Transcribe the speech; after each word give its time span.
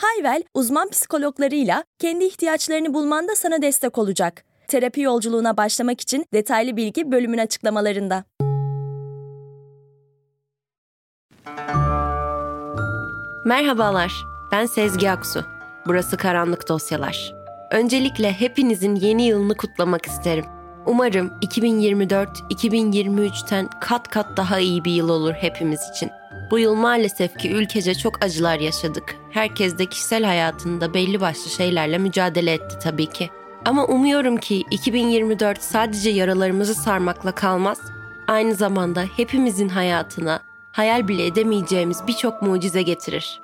Hayvel, 0.00 0.42
uzman 0.54 0.88
psikologlarıyla 0.90 1.84
kendi 1.98 2.24
ihtiyaçlarını 2.24 2.94
bulmanda 2.94 3.36
sana 3.36 3.62
destek 3.62 3.98
olacak. 3.98 4.44
Terapi 4.68 5.00
yolculuğuna 5.00 5.56
başlamak 5.56 6.00
için 6.00 6.26
detaylı 6.34 6.76
bilgi 6.76 7.12
bölümün 7.12 7.38
açıklamalarında. 7.38 8.24
Merhabalar, 13.44 14.12
ben 14.52 14.66
Sezgi 14.66 15.10
Aksu. 15.10 15.44
Burası 15.86 16.16
Karanlık 16.16 16.68
Dosyalar. 16.68 17.34
Öncelikle 17.70 18.32
hepinizin 18.32 18.94
yeni 18.94 19.26
yılını 19.26 19.56
kutlamak 19.56 20.06
isterim. 20.06 20.44
Umarım 20.86 21.32
2024 21.40 22.28
2023'ten 22.50 23.68
kat 23.80 24.08
kat 24.08 24.36
daha 24.36 24.58
iyi 24.58 24.84
bir 24.84 24.92
yıl 24.92 25.08
olur 25.08 25.32
hepimiz 25.32 25.80
için. 25.90 26.10
Bu 26.50 26.58
yıl 26.58 26.74
maalesef 26.74 27.38
ki 27.38 27.50
ülkece 27.50 27.94
çok 27.94 28.24
acılar 28.24 28.58
yaşadık. 28.58 29.16
Herkes 29.30 29.78
de 29.78 29.86
kişisel 29.86 30.24
hayatında 30.24 30.94
belli 30.94 31.20
başlı 31.20 31.50
şeylerle 31.50 31.98
mücadele 31.98 32.52
etti 32.52 32.78
tabii 32.82 33.06
ki. 33.06 33.30
Ama 33.64 33.86
umuyorum 33.86 34.36
ki 34.36 34.64
2024 34.70 35.62
sadece 35.62 36.10
yaralarımızı 36.10 36.74
sarmakla 36.74 37.32
kalmaz, 37.32 37.80
aynı 38.28 38.54
zamanda 38.54 39.04
hepimizin 39.16 39.68
hayatına 39.68 40.42
hayal 40.72 41.08
bile 41.08 41.26
edemeyeceğimiz 41.26 42.06
birçok 42.06 42.42
mucize 42.42 42.82
getirir. 42.82 43.40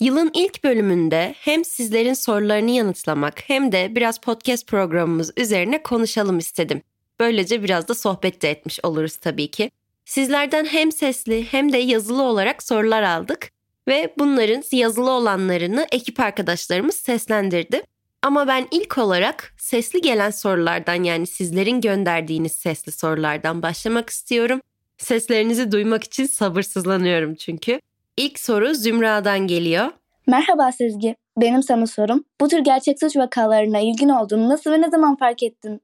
Yılın 0.00 0.30
ilk 0.34 0.64
bölümünde 0.64 1.34
hem 1.38 1.64
sizlerin 1.64 2.14
sorularını 2.14 2.70
yanıtlamak 2.70 3.42
hem 3.46 3.72
de 3.72 3.96
biraz 3.96 4.20
podcast 4.20 4.66
programımız 4.66 5.32
üzerine 5.36 5.82
konuşalım 5.82 6.38
istedim. 6.38 6.82
Böylece 7.20 7.62
biraz 7.62 7.88
da 7.88 7.94
sohbet 7.94 8.42
de 8.42 8.50
etmiş 8.50 8.80
oluruz 8.82 9.16
tabii 9.16 9.50
ki. 9.50 9.70
Sizlerden 10.04 10.64
hem 10.64 10.92
sesli 10.92 11.44
hem 11.44 11.72
de 11.72 11.78
yazılı 11.78 12.22
olarak 12.22 12.62
sorular 12.62 13.02
aldık 13.02 13.50
ve 13.88 14.14
bunların 14.18 14.62
yazılı 14.72 15.10
olanlarını 15.10 15.86
ekip 15.92 16.20
arkadaşlarımız 16.20 16.94
seslendirdi. 16.94 17.82
Ama 18.22 18.46
ben 18.46 18.68
ilk 18.70 18.98
olarak 18.98 19.54
sesli 19.58 20.00
gelen 20.00 20.30
sorulardan 20.30 21.02
yani 21.02 21.26
sizlerin 21.26 21.80
gönderdiğiniz 21.80 22.52
sesli 22.52 22.92
sorulardan 22.92 23.62
başlamak 23.62 24.10
istiyorum. 24.10 24.60
Seslerinizi 24.98 25.72
duymak 25.72 26.04
için 26.04 26.26
sabırsızlanıyorum 26.26 27.34
çünkü. 27.34 27.80
İlk 28.16 28.38
soru 28.38 28.74
Zümra'dan 28.74 29.46
geliyor. 29.46 29.90
Merhaba 30.26 30.72
Sezgi. 30.72 31.16
Benim 31.36 31.62
sana 31.62 31.86
sorum. 31.86 32.24
Bu 32.40 32.48
tür 32.48 32.58
gerçek 32.58 33.00
suç 33.00 33.16
vakalarına 33.16 33.80
ilgin 33.80 34.08
olduğunu 34.08 34.48
nasıl 34.48 34.70
ve 34.70 34.80
ne 34.80 34.90
zaman 34.90 35.16
fark 35.16 35.42
ettin? 35.42 35.80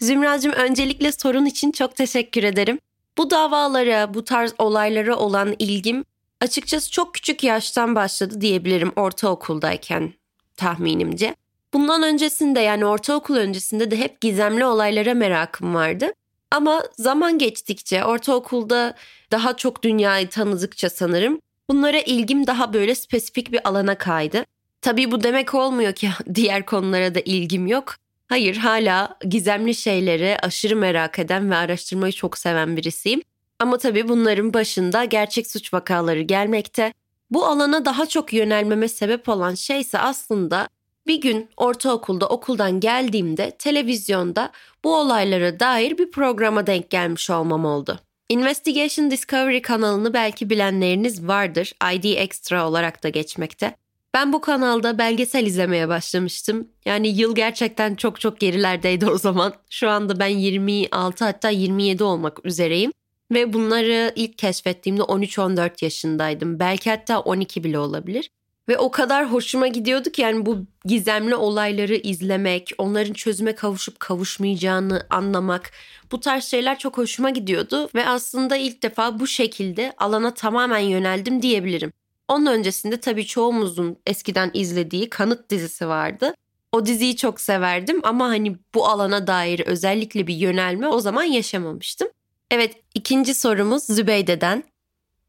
Zümracığım 0.00 0.52
öncelikle 0.52 1.12
sorun 1.12 1.46
için 1.46 1.72
çok 1.72 1.96
teşekkür 1.96 2.42
ederim. 2.42 2.78
Bu 3.18 3.30
davalara, 3.30 4.14
bu 4.14 4.24
tarz 4.24 4.54
olaylara 4.58 5.16
olan 5.16 5.54
ilgim 5.58 6.04
açıkçası 6.40 6.90
çok 6.90 7.14
küçük 7.14 7.44
yaştan 7.44 7.94
başladı 7.94 8.40
diyebilirim 8.40 8.92
ortaokuldayken 8.96 10.12
tahminimce. 10.56 11.34
Bundan 11.72 12.02
öncesinde 12.02 12.60
yani 12.60 12.86
ortaokul 12.86 13.36
öncesinde 13.36 13.90
de 13.90 13.96
hep 13.96 14.20
gizemli 14.20 14.64
olaylara 14.64 15.14
merakım 15.14 15.74
vardı. 15.74 16.12
Ama 16.50 16.82
zaman 16.98 17.38
geçtikçe 17.38 18.04
ortaokulda 18.04 18.94
daha 19.30 19.56
çok 19.56 19.82
dünyayı 19.82 20.28
tanıdıkça 20.28 20.90
sanırım 20.90 21.40
bunlara 21.70 21.98
ilgim 21.98 22.46
daha 22.46 22.72
böyle 22.72 22.94
spesifik 22.94 23.52
bir 23.52 23.68
alana 23.68 23.98
kaydı. 23.98 24.44
Tabii 24.82 25.10
bu 25.10 25.22
demek 25.22 25.54
olmuyor 25.54 25.92
ki 25.92 26.10
diğer 26.34 26.66
konulara 26.66 27.14
da 27.14 27.20
ilgim 27.20 27.66
yok. 27.66 27.94
Hayır 28.28 28.56
hala 28.56 29.18
gizemli 29.28 29.74
şeylere 29.74 30.38
aşırı 30.42 30.76
merak 30.76 31.18
eden 31.18 31.50
ve 31.50 31.56
araştırmayı 31.56 32.12
çok 32.12 32.38
seven 32.38 32.76
birisiyim. 32.76 33.22
Ama 33.58 33.78
tabii 33.78 34.08
bunların 34.08 34.54
başında 34.54 35.04
gerçek 35.04 35.50
suç 35.50 35.74
vakaları 35.74 36.20
gelmekte. 36.20 36.92
Bu 37.30 37.46
alana 37.46 37.84
daha 37.84 38.06
çok 38.06 38.32
yönelmeme 38.32 38.88
sebep 38.88 39.28
olan 39.28 39.54
şey 39.54 39.80
ise 39.80 39.98
aslında 39.98 40.68
bir 41.06 41.20
gün 41.20 41.48
ortaokulda 41.56 42.28
okuldan 42.28 42.80
geldiğimde 42.80 43.50
televizyonda 43.58 44.52
bu 44.84 44.96
olaylara 44.96 45.60
dair 45.60 45.98
bir 45.98 46.10
programa 46.10 46.66
denk 46.66 46.90
gelmiş 46.90 47.30
olmam 47.30 47.64
oldu. 47.64 48.00
Investigation 48.28 49.10
Discovery 49.10 49.62
kanalını 49.62 50.14
belki 50.14 50.50
bilenleriniz 50.50 51.26
vardır. 51.26 51.72
ID 51.94 52.04
Extra 52.04 52.68
olarak 52.68 53.02
da 53.04 53.08
geçmekte. 53.08 53.74
Ben 54.14 54.32
bu 54.32 54.40
kanalda 54.40 54.98
belgesel 54.98 55.46
izlemeye 55.46 55.88
başlamıştım. 55.88 56.68
Yani 56.84 57.08
yıl 57.08 57.34
gerçekten 57.34 57.94
çok 57.94 58.20
çok 58.20 58.40
gerilerdeydi 58.40 59.06
o 59.06 59.18
zaman. 59.18 59.54
Şu 59.70 59.90
anda 59.90 60.18
ben 60.18 60.26
26 60.26 61.24
hatta 61.24 61.50
27 61.50 62.04
olmak 62.04 62.46
üzereyim. 62.46 62.92
Ve 63.32 63.52
bunları 63.52 64.12
ilk 64.16 64.38
keşfettiğimde 64.38 65.02
13-14 65.02 65.84
yaşındaydım. 65.84 66.58
Belki 66.58 66.90
hatta 66.90 67.20
12 67.20 67.64
bile 67.64 67.78
olabilir. 67.78 68.30
Ve 68.68 68.78
o 68.78 68.90
kadar 68.90 69.32
hoşuma 69.32 69.68
gidiyordu 69.68 70.10
ki 70.10 70.22
yani 70.22 70.46
bu 70.46 70.66
gizemli 70.84 71.34
olayları 71.34 71.94
izlemek, 71.94 72.70
onların 72.78 73.12
çözüme 73.12 73.54
kavuşup 73.54 74.00
kavuşmayacağını 74.00 75.06
anlamak. 75.10 75.70
Bu 76.12 76.20
tarz 76.20 76.44
şeyler 76.44 76.78
çok 76.78 76.98
hoşuma 76.98 77.30
gidiyordu 77.30 77.88
ve 77.94 78.08
aslında 78.08 78.56
ilk 78.56 78.82
defa 78.82 79.20
bu 79.20 79.26
şekilde 79.26 79.92
alana 79.98 80.34
tamamen 80.34 80.78
yöneldim 80.78 81.42
diyebilirim. 81.42 81.92
Onun 82.28 82.46
öncesinde 82.46 83.00
tabii 83.00 83.26
çoğumuzun 83.26 83.96
eskiden 84.06 84.50
izlediği 84.54 85.10
Kanıt 85.10 85.50
dizisi 85.50 85.88
vardı. 85.88 86.34
O 86.72 86.86
diziyi 86.86 87.16
çok 87.16 87.40
severdim 87.40 88.00
ama 88.02 88.28
hani 88.28 88.56
bu 88.74 88.86
alana 88.86 89.26
dair 89.26 89.60
özellikle 89.60 90.26
bir 90.26 90.34
yönelme 90.34 90.88
o 90.88 91.00
zaman 91.00 91.22
yaşamamıştım. 91.22 92.08
Evet 92.50 92.76
ikinci 92.94 93.34
sorumuz 93.34 93.82
Zübeyde'den. 93.82 94.64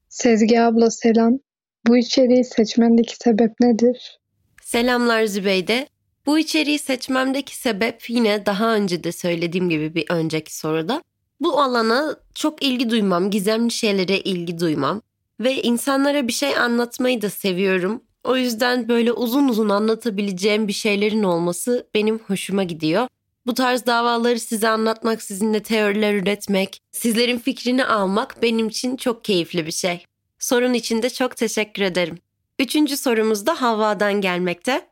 Sezgi 0.09 0.61
abla 0.61 0.91
selam. 0.91 1.39
Bu 1.87 1.97
içeriği 1.97 2.45
seçmendeki 2.45 3.15
sebep 3.15 3.59
nedir? 3.59 4.19
Selamlar 4.63 5.25
Zübeyde. 5.25 5.87
Bu 6.25 6.39
içeriği 6.39 6.79
seçmemdeki 6.79 7.57
sebep 7.57 8.09
yine 8.09 8.45
daha 8.45 8.75
önce 8.75 9.03
de 9.03 9.11
söylediğim 9.11 9.69
gibi 9.69 9.95
bir 9.95 10.05
önceki 10.09 10.57
soruda. 10.57 11.03
Bu 11.39 11.61
alana 11.61 12.19
çok 12.35 12.63
ilgi 12.63 12.89
duymam, 12.89 13.29
gizemli 13.29 13.71
şeylere 13.71 14.19
ilgi 14.19 14.59
duymam 14.59 15.01
ve 15.39 15.61
insanlara 15.61 16.27
bir 16.27 16.33
şey 16.33 16.57
anlatmayı 16.57 17.21
da 17.21 17.29
seviyorum. 17.29 18.03
O 18.23 18.35
yüzden 18.35 18.87
böyle 18.87 19.11
uzun 19.11 19.47
uzun 19.47 19.69
anlatabileceğim 19.69 20.67
bir 20.67 20.73
şeylerin 20.73 21.23
olması 21.23 21.87
benim 21.95 22.19
hoşuma 22.19 22.63
gidiyor. 22.63 23.07
Bu 23.45 23.53
tarz 23.53 23.85
davaları 23.85 24.39
size 24.39 24.69
anlatmak, 24.69 25.21
sizinle 25.21 25.63
teoriler 25.63 26.13
üretmek, 26.13 26.81
sizlerin 26.91 27.37
fikrini 27.37 27.85
almak 27.85 28.41
benim 28.41 28.67
için 28.67 28.95
çok 28.97 29.25
keyifli 29.25 29.65
bir 29.65 29.71
şey. 29.71 30.05
Sorun 30.39 30.73
için 30.73 31.01
de 31.01 31.09
çok 31.09 31.37
teşekkür 31.37 31.81
ederim. 31.83 32.19
Üçüncü 32.59 32.97
sorumuz 32.97 33.45
da 33.45 33.61
Havva'dan 33.61 34.21
gelmekte. 34.21 34.87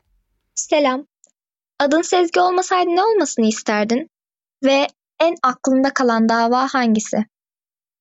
Selam. 0.54 1.06
Adın 1.78 2.02
Sezgi 2.02 2.40
olmasaydı 2.40 2.88
ne 2.88 3.02
olmasını 3.02 3.46
isterdin? 3.46 4.10
Ve 4.64 4.86
en 5.20 5.34
aklında 5.42 5.94
kalan 5.94 6.28
dava 6.28 6.66
hangisi? 6.74 7.24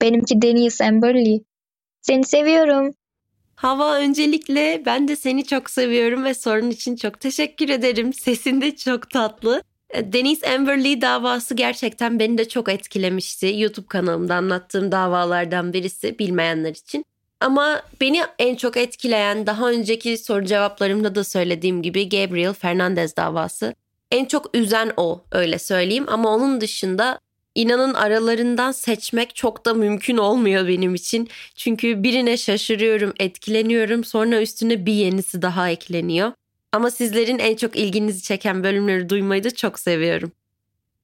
Benimki 0.01 0.41
Deniz 0.41 0.81
Amberley. 0.81 1.43
Seni 2.01 2.25
seviyorum. 2.25 2.93
Hava 3.55 3.95
öncelikle 3.95 4.83
ben 4.85 5.07
de 5.07 5.15
seni 5.15 5.45
çok 5.45 5.69
seviyorum 5.69 6.23
ve 6.23 6.33
sorun 6.33 6.69
için 6.69 6.95
çok 6.95 7.19
teşekkür 7.19 7.69
ederim. 7.69 8.13
Sesin 8.13 8.61
de 8.61 8.75
çok 8.75 9.09
tatlı. 9.09 9.63
E, 9.89 10.13
Denise 10.13 10.49
Amberley 10.55 11.01
davası 11.01 11.53
gerçekten 11.53 12.19
beni 12.19 12.37
de 12.37 12.47
çok 12.47 12.69
etkilemişti. 12.69 13.53
YouTube 13.57 13.87
kanalımda 13.87 14.35
anlattığım 14.35 14.91
davalardan 14.91 15.73
birisi 15.73 16.19
bilmeyenler 16.19 16.71
için. 16.71 17.05
Ama 17.39 17.81
beni 18.01 18.21
en 18.39 18.55
çok 18.55 18.77
etkileyen 18.77 19.47
daha 19.47 19.69
önceki 19.69 20.17
soru 20.17 20.45
cevaplarımda 20.45 21.15
da 21.15 21.23
söylediğim 21.23 21.81
gibi 21.81 22.09
Gabriel 22.09 22.53
Fernandez 22.53 23.15
davası. 23.15 23.75
En 24.11 24.25
çok 24.25 24.55
üzen 24.55 24.91
o 24.97 25.23
öyle 25.31 25.59
söyleyeyim 25.59 26.05
ama 26.07 26.29
onun 26.35 26.61
dışında 26.61 27.19
inanın 27.57 27.93
aralarından 27.93 28.71
seçmek 28.71 29.35
çok 29.35 29.65
da 29.65 29.73
mümkün 29.73 30.17
olmuyor 30.17 30.67
benim 30.67 30.95
için. 30.95 31.29
Çünkü 31.55 32.03
birine 32.03 32.37
şaşırıyorum, 32.37 33.13
etkileniyorum 33.19 34.03
sonra 34.03 34.41
üstüne 34.41 34.85
bir 34.85 34.93
yenisi 34.93 35.41
daha 35.41 35.69
ekleniyor. 35.69 36.31
Ama 36.71 36.91
sizlerin 36.91 37.39
en 37.39 37.55
çok 37.55 37.75
ilginizi 37.75 38.23
çeken 38.23 38.63
bölümleri 38.63 39.09
duymayı 39.09 39.43
da 39.43 39.55
çok 39.55 39.79
seviyorum. 39.79 40.31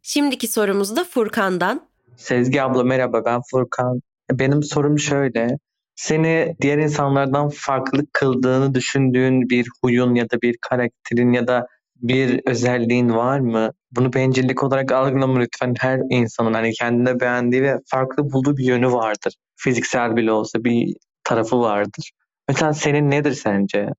Şimdiki 0.02 0.48
sorumuz 0.48 0.96
da 0.96 1.04
Furkan'dan. 1.04 1.82
Sezgi 2.18 2.62
abla 2.62 2.84
merhaba 2.84 3.26
ben 3.26 3.42
Furkan. 3.52 4.02
Benim 4.32 4.64
sorum 4.64 5.00
şöyle. 5.00 5.48
Seni 5.96 6.56
diğer 6.62 6.78
insanlardan 6.78 7.50
farklı 7.50 8.06
kıldığını 8.14 8.76
düşündüğün 8.76 9.50
bir 9.50 9.68
huyun 9.82 10.16
ya 10.16 10.30
da 10.30 10.42
bir 10.42 10.58
karakterin 10.62 11.34
ya 11.34 11.48
da 11.48 11.68
bir 12.04 12.42
özelliğin 12.46 13.10
var 13.10 13.40
mı? 13.40 13.72
Bunu 13.92 14.14
bencillik 14.14 14.64
olarak 14.64 14.92
algılama 14.92 15.40
lütfen. 15.40 15.76
Her 15.80 16.00
insanın 16.10 16.54
hani 16.54 16.74
kendine 16.74 17.20
beğendiği 17.20 17.64
ve 17.64 17.80
farklı 17.86 18.32
bulduğu 18.32 18.58
bir 18.58 18.66
yönü 18.66 18.92
vardır. 18.92 19.34
Fiziksel 19.56 20.16
bile 20.16 20.32
olsa 20.32 20.64
bir 20.64 20.96
tarafı 21.24 21.60
vardır. 21.60 22.12
Mesela 22.48 22.74
senin 22.74 23.12
nedir 23.12 23.34
sence? 23.34 23.90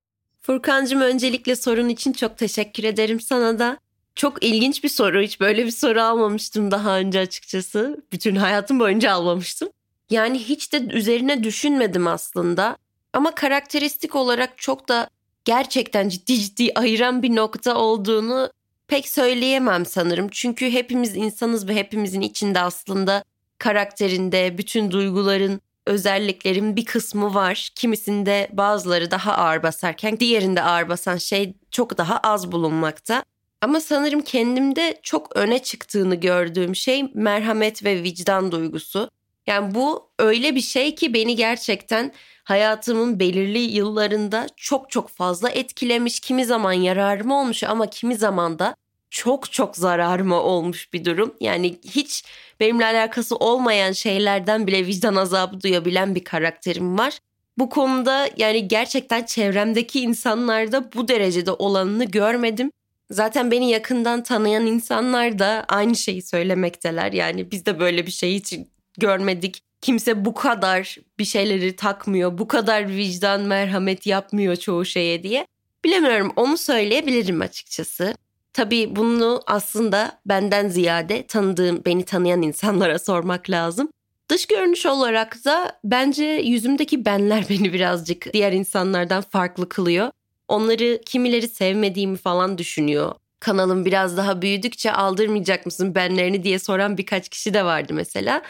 Furkancığım 0.42 1.00
öncelikle 1.00 1.56
sorun 1.56 1.88
için 1.88 2.12
çok 2.12 2.38
teşekkür 2.38 2.84
ederim 2.84 3.20
sana 3.20 3.58
da. 3.58 3.78
Çok 4.14 4.44
ilginç 4.44 4.84
bir 4.84 4.88
soru. 4.88 5.20
Hiç 5.20 5.40
böyle 5.40 5.66
bir 5.66 5.70
soru 5.70 6.00
almamıştım 6.00 6.70
daha 6.70 6.98
önce 6.98 7.20
açıkçası. 7.20 8.02
Bütün 8.12 8.36
hayatım 8.36 8.80
boyunca 8.80 9.12
almamıştım. 9.12 9.68
Yani 10.10 10.38
hiç 10.38 10.72
de 10.72 10.78
üzerine 10.78 11.44
düşünmedim 11.44 12.06
aslında. 12.06 12.76
Ama 13.12 13.34
karakteristik 13.34 14.14
olarak 14.14 14.58
çok 14.58 14.88
da 14.88 15.08
gerçekten 15.44 16.08
ciddi 16.08 16.40
ciddi 16.40 16.72
ayıran 16.74 17.22
bir 17.22 17.36
nokta 17.36 17.76
olduğunu 17.76 18.50
pek 18.88 19.08
söyleyemem 19.08 19.86
sanırım. 19.86 20.28
Çünkü 20.28 20.70
hepimiz 20.70 21.16
insanız 21.16 21.68
ve 21.68 21.74
hepimizin 21.74 22.20
içinde 22.20 22.60
aslında 22.60 23.24
karakterinde 23.58 24.58
bütün 24.58 24.90
duyguların, 24.90 25.60
özelliklerin 25.86 26.76
bir 26.76 26.84
kısmı 26.84 27.34
var. 27.34 27.70
Kimisinde 27.74 28.48
bazıları 28.52 29.10
daha 29.10 29.32
ağır 29.34 29.62
basarken 29.62 30.20
diğerinde 30.20 30.62
ağır 30.62 30.88
basan 30.88 31.16
şey 31.16 31.54
çok 31.70 31.98
daha 31.98 32.18
az 32.18 32.52
bulunmakta. 32.52 33.24
Ama 33.60 33.80
sanırım 33.80 34.20
kendimde 34.20 35.00
çok 35.02 35.36
öne 35.36 35.58
çıktığını 35.58 36.14
gördüğüm 36.14 36.76
şey 36.76 37.10
merhamet 37.14 37.84
ve 37.84 38.02
vicdan 38.02 38.52
duygusu. 38.52 39.10
Yani 39.46 39.74
bu 39.74 40.10
öyle 40.18 40.54
bir 40.54 40.60
şey 40.60 40.94
ki 40.94 41.14
beni 41.14 41.36
gerçekten 41.36 42.12
hayatımın 42.44 43.20
belirli 43.20 43.58
yıllarında 43.58 44.46
çok 44.56 44.90
çok 44.90 45.08
fazla 45.08 45.50
etkilemiş. 45.50 46.20
Kimi 46.20 46.44
zaman 46.44 46.72
yararıma 46.72 47.40
olmuş 47.40 47.62
ama 47.62 47.90
kimi 47.90 48.16
zaman 48.16 48.58
da 48.58 48.76
çok 49.10 49.52
çok 49.52 49.76
zararıma 49.76 50.42
olmuş 50.42 50.92
bir 50.92 51.04
durum. 51.04 51.34
Yani 51.40 51.78
hiç 51.84 52.24
benimle 52.60 52.86
alakası 52.86 53.36
olmayan 53.36 53.92
şeylerden 53.92 54.66
bile 54.66 54.86
vicdan 54.86 55.14
azabı 55.14 55.60
duyabilen 55.60 56.14
bir 56.14 56.24
karakterim 56.24 56.98
var. 56.98 57.18
Bu 57.58 57.68
konuda 57.68 58.28
yani 58.36 58.68
gerçekten 58.68 59.24
çevremdeki 59.24 60.00
insanlarda 60.00 60.92
bu 60.92 61.08
derecede 61.08 61.50
olanını 61.50 62.04
görmedim. 62.04 62.70
Zaten 63.10 63.50
beni 63.50 63.70
yakından 63.70 64.22
tanıyan 64.22 64.66
insanlar 64.66 65.38
da 65.38 65.64
aynı 65.68 65.96
şeyi 65.96 66.22
söylemekteler. 66.22 67.12
Yani 67.12 67.50
biz 67.50 67.66
de 67.66 67.80
böyle 67.80 68.06
bir 68.06 68.12
şey 68.12 68.34
hiç 68.34 68.54
görmedik. 68.98 69.62
Kimse 69.80 70.24
bu 70.24 70.34
kadar 70.34 70.98
bir 71.18 71.24
şeyleri 71.24 71.76
takmıyor, 71.76 72.38
bu 72.38 72.48
kadar 72.48 72.88
vicdan, 72.88 73.40
merhamet 73.40 74.06
yapmıyor 74.06 74.56
çoğu 74.56 74.84
şeye 74.84 75.22
diye. 75.22 75.46
Bilemiyorum 75.84 76.32
onu 76.36 76.56
söyleyebilirim 76.56 77.40
açıkçası. 77.40 78.14
Tabii 78.52 78.96
bunu 78.96 79.42
aslında 79.46 80.20
benden 80.26 80.68
ziyade 80.68 81.26
tanıdığım, 81.26 81.82
beni 81.86 82.04
tanıyan 82.04 82.42
insanlara 82.42 82.98
sormak 82.98 83.50
lazım. 83.50 83.88
Dış 84.28 84.46
görünüş 84.46 84.86
olarak 84.86 85.44
da 85.44 85.80
bence 85.84 86.24
yüzümdeki 86.24 87.04
benler 87.04 87.44
beni 87.50 87.72
birazcık 87.72 88.32
diğer 88.32 88.52
insanlardan 88.52 89.22
farklı 89.22 89.68
kılıyor. 89.68 90.10
Onları 90.48 91.00
kimileri 91.06 91.48
sevmediğimi 91.48 92.16
falan 92.16 92.58
düşünüyor. 92.58 93.14
Kanalım 93.40 93.84
biraz 93.84 94.16
daha 94.16 94.42
büyüdükçe 94.42 94.92
aldırmayacak 94.92 95.66
mısın 95.66 95.94
benlerini 95.94 96.44
diye 96.44 96.58
soran 96.58 96.98
birkaç 96.98 97.28
kişi 97.28 97.54
de 97.54 97.64
vardı 97.64 97.94
mesela. 97.94 98.42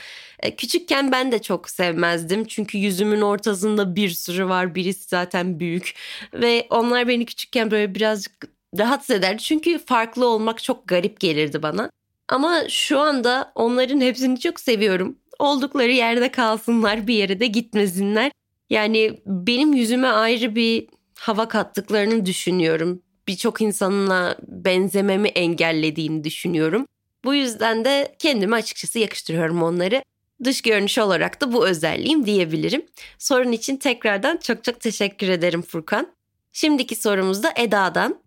E, 0.44 0.56
küçükken 0.56 1.12
ben 1.12 1.32
de 1.32 1.42
çok 1.42 1.70
sevmezdim. 1.70 2.44
Çünkü 2.44 2.78
yüzümün 2.78 3.20
ortasında 3.20 3.96
bir 3.96 4.10
sürü 4.10 4.48
var. 4.48 4.74
Birisi 4.74 5.08
zaten 5.08 5.60
büyük. 5.60 5.94
Ve 6.34 6.66
onlar 6.70 7.08
beni 7.08 7.26
küçükken 7.26 7.70
böyle 7.70 7.94
birazcık 7.94 8.32
rahatsız 8.78 9.16
ederdi. 9.16 9.42
Çünkü 9.42 9.78
farklı 9.78 10.26
olmak 10.26 10.62
çok 10.62 10.88
garip 10.88 11.20
gelirdi 11.20 11.62
bana. 11.62 11.90
Ama 12.28 12.62
şu 12.68 12.98
anda 12.98 13.52
onların 13.54 14.00
hepsini 14.00 14.40
çok 14.40 14.60
seviyorum. 14.60 15.18
Oldukları 15.38 15.92
yerde 15.92 16.30
kalsınlar, 16.30 17.06
bir 17.06 17.14
yere 17.14 17.40
de 17.40 17.46
gitmesinler. 17.46 18.32
Yani 18.70 19.20
benim 19.26 19.72
yüzüme 19.72 20.08
ayrı 20.08 20.54
bir 20.54 20.86
hava 21.18 21.48
kattıklarını 21.48 22.26
düşünüyorum. 22.26 23.02
Birçok 23.28 23.60
insanla 23.60 24.36
benzememi 24.48 25.28
engellediğini 25.28 26.24
düşünüyorum. 26.24 26.86
Bu 27.24 27.34
yüzden 27.34 27.84
de 27.84 28.14
kendime 28.18 28.56
açıkçası 28.56 28.98
yakıştırıyorum 28.98 29.62
onları. 29.62 30.02
Dış 30.44 30.62
görünüş 30.62 30.98
olarak 30.98 31.40
da 31.40 31.52
bu 31.52 31.68
özelliğim 31.68 32.26
diyebilirim. 32.26 32.86
Sorun 33.18 33.52
için 33.52 33.76
tekrardan 33.76 34.36
çok 34.36 34.64
çok 34.64 34.80
teşekkür 34.80 35.28
ederim 35.28 35.62
Furkan. 35.62 36.06
Şimdiki 36.52 36.96
sorumuz 36.96 37.42
da 37.42 37.52
Eda'dan. 37.56 38.18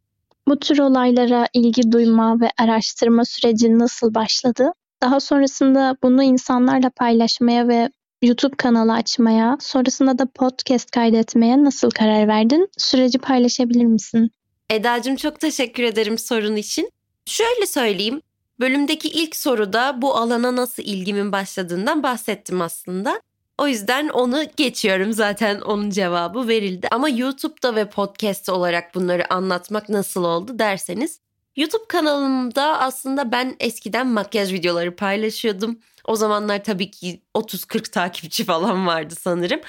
Bu 0.48 0.60
tür 0.60 0.80
olaylara 0.80 1.48
ilgi 1.54 1.92
duyma 1.92 2.42
ve 2.42 2.50
araştırma 2.58 3.26
süreci 3.26 3.80
nasıl 3.80 4.14
başladı? 4.14 4.72
Daha 5.02 5.20
sonrasında 5.20 5.98
bunu 6.04 6.24
insanlarla 6.24 6.90
paylaşmaya 6.90 7.68
ve 7.68 7.90
YouTube 8.22 8.56
kanalı 8.56 8.94
açmaya, 8.94 9.58
sonrasında 9.60 10.20
da 10.20 10.26
podcast 10.36 10.92
kaydetmeye 10.92 11.64
nasıl 11.64 11.90
karar 11.90 12.28
verdin? 12.28 12.70
Süreci 12.78 13.18
paylaşabilir 13.18 13.86
misin? 13.86 14.32
Eda'cığım 14.70 15.16
çok 15.16 15.40
teşekkür 15.40 15.84
ederim 15.84 16.18
sorun 16.18 16.56
için. 16.56 16.92
Şöyle 17.26 17.66
söyleyeyim, 17.66 18.22
bölümdeki 18.60 19.10
ilk 19.10 19.36
soruda 19.36 20.02
bu 20.02 20.16
alana 20.16 20.56
nasıl 20.56 20.84
ilgimin 20.84 21.32
başladığından 21.32 22.04
bahsettim 22.04 22.62
aslında. 22.62 23.22
O 23.58 23.68
yüzden 23.68 24.10
onu 24.10 24.44
geçiyorum 24.58 25.14
zaten 25.14 25.62
onun 25.62 25.90
cevabı 25.90 26.48
verildi. 26.48 26.88
Ama 26.92 27.10
YouTube'da 27.10 27.76
ve 27.76 27.90
podcast 27.90 28.50
olarak 28.50 28.96
bunları 28.96 29.34
anlatmak 29.34 29.90
nasıl 29.90 30.24
oldu 30.24 30.60
derseniz 30.60 31.20
YouTube 31.58 31.86
kanalımda 31.88 32.80
aslında 32.80 33.32
ben 33.32 33.56
eskiden 33.60 34.08
makyaj 34.08 34.54
videoları 34.54 34.96
paylaşıyordum. 34.96 35.80
O 36.06 36.16
zamanlar 36.16 36.64
tabii 36.64 36.92
ki 36.92 37.22
30-40 37.36 37.92
takipçi 37.92 38.46
falan 38.46 38.88
vardı 38.88 39.14
sanırım. 39.20 39.60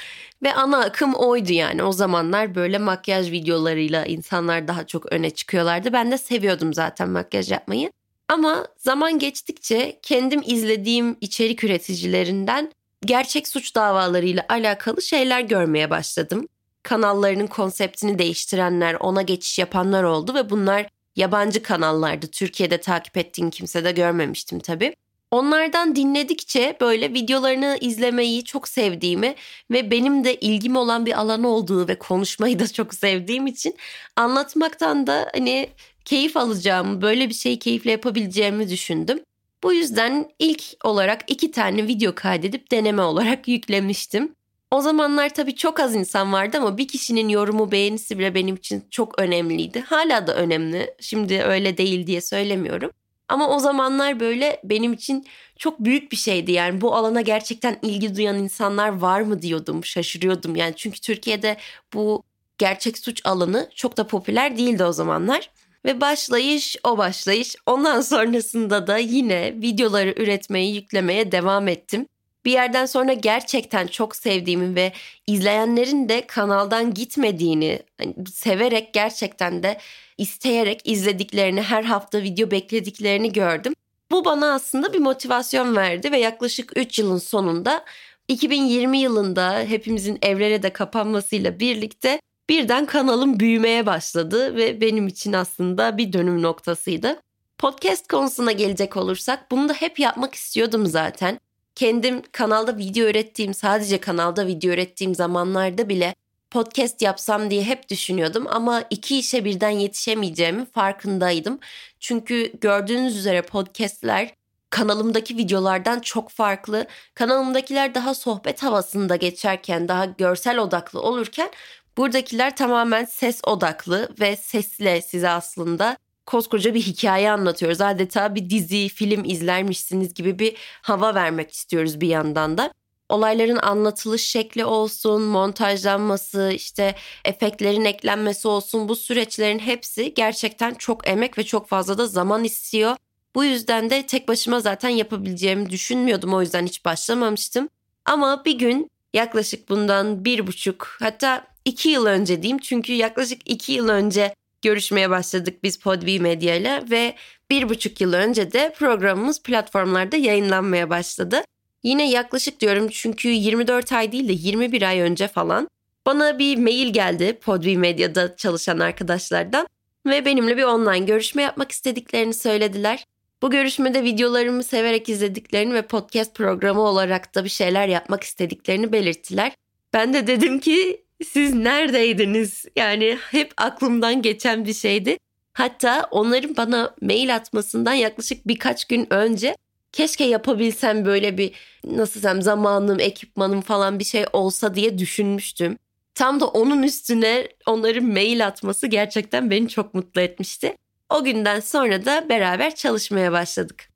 Ve 0.43 0.55
ana 0.55 0.79
akım 0.79 1.15
oydu 1.15 1.53
yani. 1.53 1.83
O 1.83 1.93
zamanlar 1.93 2.55
böyle 2.55 2.79
makyaj 2.79 3.31
videolarıyla 3.31 4.07
insanlar 4.07 4.69
daha 4.69 4.87
çok 4.87 5.13
öne 5.13 5.31
çıkıyorlardı. 5.31 5.93
Ben 5.93 6.11
de 6.11 6.19
seviyordum 6.19 6.75
zaten 6.75 7.09
makyaj 7.09 7.51
yapmayı. 7.51 7.91
Ama 8.29 8.67
zaman 8.77 9.19
geçtikçe 9.19 9.99
kendim 10.03 10.43
izlediğim 10.47 11.17
içerik 11.21 11.65
üreticilerinden 11.65 12.73
gerçek 13.05 13.49
suç 13.49 13.75
davalarıyla 13.75 14.47
alakalı 14.49 15.03
şeyler 15.03 15.41
görmeye 15.41 15.91
başladım. 15.91 16.49
Kanallarının 16.83 17.47
konseptini 17.47 18.19
değiştirenler, 18.19 18.95
ona 18.95 19.23
geçiş 19.23 19.59
yapanlar 19.59 20.03
oldu 20.03 20.35
ve 20.35 20.51
bunlar 20.51 20.87
yabancı 21.17 21.63
kanallardı. 21.63 22.27
Türkiye'de 22.27 22.81
takip 22.81 23.17
ettiğim 23.17 23.51
kimse 23.51 23.85
de 23.85 23.93
görmemiştim 23.93 24.61
tabii. 24.61 24.95
Onlardan 25.31 25.97
dinledikçe 25.97 26.77
böyle 26.81 27.15
videolarını 27.15 27.79
izlemeyi 27.81 28.45
çok 28.45 28.69
sevdiğimi 28.69 29.35
ve 29.71 29.91
benim 29.91 30.25
de 30.25 30.35
ilgim 30.35 30.77
olan 30.77 31.07
bir 31.07 31.21
alan 31.21 31.45
olduğu 31.45 31.89
ve 31.89 31.99
konuşmayı 31.99 32.59
da 32.59 32.73
çok 32.73 32.95
sevdiğim 32.95 33.47
için 33.47 33.77
anlatmaktan 34.17 35.07
da 35.07 35.31
hani 35.35 35.69
keyif 36.09 36.37
alacağımı, 36.37 37.03
böyle 37.03 37.29
bir 37.29 37.35
şeyi 37.35 37.59
keyifle 37.59 37.91
yapabileceğimi 37.91 38.69
düşündüm. 38.69 39.21
Bu 39.63 39.73
yüzden 39.73 40.31
ilk 40.39 40.63
olarak 40.85 41.31
iki 41.31 41.51
tane 41.51 41.87
video 41.87 42.15
kaydedip 42.15 42.71
deneme 42.71 43.03
olarak 43.03 43.49
yüklemiştim. 43.55 44.35
O 44.71 44.81
zamanlar 44.81 45.35
tabii 45.35 45.57
çok 45.57 45.81
az 45.81 45.95
insan 45.95 46.33
vardı 46.33 46.57
ama 46.57 46.79
bir 46.79 46.89
kişinin 46.89 47.29
yorumu 47.29 47.73
beğenisi 47.73 48.19
bile 48.19 48.35
benim 48.35 48.57
için 48.57 48.85
çok 48.91 49.19
önemliydi. 49.19 49.81
Hala 49.81 50.27
da 50.27 50.37
önemli. 50.37 50.95
Şimdi 51.01 51.43
öyle 51.43 51.79
değil 51.79 52.07
diye 52.07 52.21
söylemiyorum. 52.21 52.91
Ama 53.29 53.57
o 53.57 53.59
zamanlar 53.59 54.21
böyle 54.21 54.61
benim 54.65 54.93
için 54.93 55.27
çok 55.59 55.81
büyük 55.81 56.13
bir 56.13 56.17
şeydi. 56.17 56.53
Yani 56.53 56.81
bu 56.81 56.95
alana 56.95 57.21
gerçekten 57.21 57.79
ilgi 57.83 58.17
duyan 58.17 58.39
insanlar 58.39 58.89
var 58.89 59.21
mı 59.21 59.43
diyordum, 59.43 59.85
şaşırıyordum. 59.85 60.57
Yani 60.57 60.73
çünkü 60.77 61.01
Türkiye'de 61.01 61.57
bu 61.95 62.23
gerçek 62.59 62.99
suç 62.99 63.21
alanı 63.25 63.71
çok 63.75 63.97
da 63.97 64.07
popüler 64.07 64.57
değildi 64.59 64.85
o 64.85 64.93
zamanlar. 64.93 65.51
Ve 65.85 66.01
başlayış 66.01 66.77
o 66.85 66.99
başlayış. 66.99 67.57
Ondan 67.67 68.01
sonrasında 68.01 68.87
da 68.87 68.99
yine 68.99 69.55
videoları 69.63 70.15
üretmeyi, 70.17 70.75
yüklemeye 70.75 71.33
devam 71.33 71.69
ettim. 71.69 72.07
Bir 72.45 72.53
yerden 72.53 72.87
sonra 72.87 73.13
gerçekten 73.13 73.87
çok 73.87 74.17
sevdiğimi 74.17 74.75
ve 74.75 74.93
izleyenlerin 75.27 76.09
de 76.09 76.27
kanaldan 76.27 76.95
gitmediğini, 76.95 77.79
hani 77.99 78.15
severek 78.35 78.93
gerçekten 78.93 79.63
de 79.63 79.79
isteyerek 80.19 80.81
izlediklerini, 80.85 81.63
her 81.63 81.85
hafta 81.85 82.23
video 82.23 82.51
beklediklerini 82.51 83.33
gördüm. 83.33 83.75
Bu 84.11 84.25
bana 84.25 84.55
aslında 84.55 84.93
bir 84.93 84.99
motivasyon 84.99 85.77
verdi 85.77 86.13
ve 86.13 86.19
yaklaşık 86.19 86.73
3 86.77 86.99
yılın 86.99 87.19
sonunda 87.19 87.85
2020 88.29 88.99
yılında 88.99 89.59
hepimizin 89.61 90.19
evlere 90.23 90.63
de 90.63 90.71
kapanmasıyla 90.73 91.61
birlikte 91.61 92.21
birden 92.49 92.87
kanalım 92.87 93.41
büyümeye 93.41 93.87
başladı 93.87 94.57
ve 94.57 94.81
benim 94.81 95.07
için 95.07 95.33
aslında 95.33 95.99
bir 95.99 96.13
dönüm 96.13 96.43
noktasıydı. 96.43 97.21
Podcast 97.59 98.09
konusuna 98.09 98.53
gelecek 98.53 98.97
olursak 98.97 99.51
bunu 99.51 99.69
da 99.69 99.73
hep 99.73 99.99
yapmak 99.99 100.35
istiyordum 100.35 100.87
zaten. 100.87 101.41
Kendim 101.75 102.23
kanalda 102.33 102.77
video 102.77 103.09
ürettiğim, 103.09 103.55
sadece 103.55 103.99
kanalda 103.99 104.47
video 104.47 104.73
ürettiğim 104.73 105.15
zamanlarda 105.15 105.89
bile 105.89 106.15
podcast 106.51 107.03
yapsam 107.03 107.51
diye 107.51 107.63
hep 107.65 107.89
düşünüyordum 107.89 108.47
ama 108.51 108.85
iki 108.91 109.19
işe 109.19 109.45
birden 109.45 109.71
yetişemeyeceğimi 109.71 110.67
farkındaydım. 110.67 111.59
Çünkü 112.01 112.53
gördüğünüz 112.61 113.17
üzere 113.17 113.43
podcastler 113.43 114.35
kanalımdaki 114.71 115.37
videolardan 115.37 116.01
çok 116.01 116.31
farklı. 116.31 116.87
Kanalımdakiler 117.15 117.95
daha 117.95 118.15
sohbet 118.15 118.63
havasında 118.63 119.17
geçerken, 119.17 119.89
daha 119.89 120.05
görsel 120.05 120.59
odaklı 120.59 121.03
olurken 121.03 121.51
buradakiler 121.99 122.57
tamamen 122.57 123.05
ses 123.05 123.41
odaklı 123.47 124.09
ve 124.21 124.37
sesle 124.37 125.03
size 125.03 125.29
aslında 125.29 125.97
koskoca 126.27 126.75
bir 126.75 126.83
hikaye 126.83 127.31
anlatıyoruz. 127.31 127.81
Adeta 127.81 128.35
bir 128.35 128.51
dizi, 128.51 128.89
film 128.89 129.25
izlermişsiniz 129.25 130.15
gibi 130.15 130.39
bir 130.39 130.57
hava 130.83 131.15
vermek 131.15 131.53
istiyoruz 131.53 132.01
bir 132.01 132.09
yandan 132.09 132.59
da 132.59 132.73
olayların 133.09 133.57
anlatılış 133.57 134.23
şekli 134.23 134.65
olsun, 134.65 135.23
montajlanması, 135.23 136.53
işte 136.55 136.95
efektlerin 137.25 137.85
eklenmesi 137.85 138.49
olsun 138.49 138.89
bu 138.89 138.97
süreçlerin 138.97 139.59
hepsi 139.59 140.15
gerçekten 140.15 140.75
çok 140.75 141.09
emek 141.09 141.39
ve 141.39 141.45
çok 141.45 141.69
fazla 141.69 141.99
da 141.99 142.07
zaman 142.07 142.45
istiyor. 142.45 142.97
Bu 143.35 143.45
yüzden 143.45 143.91
de 143.91 144.07
tek 144.07 144.29
başıma 144.29 144.61
zaten 144.61 144.89
yapabileceğimi 144.89 145.71
düşünmüyordum 145.71 146.35
o 146.35 146.41
yüzden 146.41 146.67
hiç 146.67 146.85
başlamamıştım. 146.85 147.69
Ama 148.05 148.45
bir 148.45 148.59
gün 148.59 148.91
yaklaşık 149.15 149.69
bundan 149.69 150.25
bir 150.25 150.47
buçuk 150.47 150.97
hatta 151.01 151.47
iki 151.65 151.89
yıl 151.89 152.07
önce 152.07 152.43
diyeyim 152.43 152.59
çünkü 152.59 152.93
yaklaşık 152.93 153.51
iki 153.51 153.73
yıl 153.73 153.89
önce 153.89 154.35
görüşmeye 154.63 155.11
başladık 155.11 155.63
biz 155.63 155.79
Podbi 155.79 156.21
Medya 156.21 156.57
ile 156.57 156.83
ve 156.91 157.15
bir 157.51 157.69
buçuk 157.69 158.01
yıl 158.01 158.13
önce 158.13 158.53
de 158.53 158.75
programımız 158.79 159.43
platformlarda 159.43 160.17
yayınlanmaya 160.17 160.91
başladı. 160.91 161.43
Yine 161.83 162.11
yaklaşık 162.11 162.61
diyorum 162.61 162.89
çünkü 162.89 163.29
24 163.29 163.93
ay 163.93 164.13
değil 164.13 164.29
de 164.29 164.33
21 164.33 164.83
ay 164.83 165.01
önce 165.01 165.29
falan 165.29 165.69
bana 166.07 166.39
bir 166.39 166.59
mail 166.59 166.93
geldi 166.93 167.39
Podbi 167.43 167.79
Medya'da 167.79 168.37
çalışan 168.37 168.79
arkadaşlardan 168.79 169.67
ve 170.07 170.25
benimle 170.25 170.57
bir 170.57 170.63
online 170.63 171.07
görüşme 171.07 171.43
yapmak 171.43 171.73
istediklerini 171.73 172.35
söylediler. 172.35 173.05
Bu 173.43 173.51
görüşmede 173.51 174.05
videolarımı 174.05 174.65
severek 174.65 175.09
izlediklerini 175.09 175.75
ve 175.75 175.83
podcast 175.83 176.35
programı 176.35 176.81
olarak 176.81 177.35
da 177.35 177.45
bir 177.45 177.49
şeyler 177.49 177.89
yapmak 177.89 178.23
istediklerini 178.23 178.93
belirttiler. 178.93 179.53
Ben 179.93 180.15
de 180.15 180.27
dedim 180.27 180.61
ki 180.61 181.05
siz 181.25 181.55
neredeydiniz? 181.55 182.65
Yani 182.77 183.19
hep 183.31 183.53
aklımdan 183.57 184.23
geçen 184.23 184.65
bir 184.65 184.75
şeydi. 184.75 185.19
Hatta 185.53 186.09
onların 186.11 186.57
bana 186.57 186.95
mail 187.03 187.37
atmasından 187.37 187.93
yaklaşık 187.93 188.49
birkaç 188.49 188.85
gün 188.85 189.13
önce 189.13 189.57
keşke 189.93 190.25
yapabilsem 190.25 191.05
böyle 191.05 191.39
bir 191.39 191.53
nasıl 191.85 192.21
desem 192.21 192.43
zamanım, 192.43 193.01
ekipmanım 193.01 193.61
falan 193.61 193.99
bir 193.99 194.05
şey 194.05 194.25
olsa 194.33 194.75
diye 194.75 194.99
düşünmüştüm. 194.99 195.79
Tam 196.15 196.41
da 196.41 196.47
onun 196.47 196.83
üstüne 196.83 197.49
onların 197.67 198.05
mail 198.05 198.47
atması 198.47 198.87
gerçekten 198.87 199.51
beni 199.51 199.69
çok 199.69 199.95
mutlu 199.95 200.21
etmişti. 200.21 200.77
O 201.11 201.25
günden 201.25 201.61
sonra 201.61 202.05
da 202.05 202.29
beraber 202.29 202.75
çalışmaya 202.75 203.33
başladık. 203.33 203.89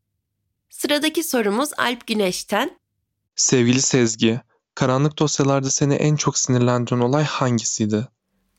Sıradaki 0.70 1.22
sorumuz 1.22 1.70
Alp 1.76 2.06
Güneş'ten. 2.06 2.78
Sevgili 3.36 3.82
Sezgi, 3.82 4.40
karanlık 4.74 5.18
dosyalarda 5.18 5.70
seni 5.70 5.94
en 5.94 6.16
çok 6.16 6.38
sinirlendiren 6.38 7.00
olay 7.00 7.24
hangisiydi? 7.24 8.08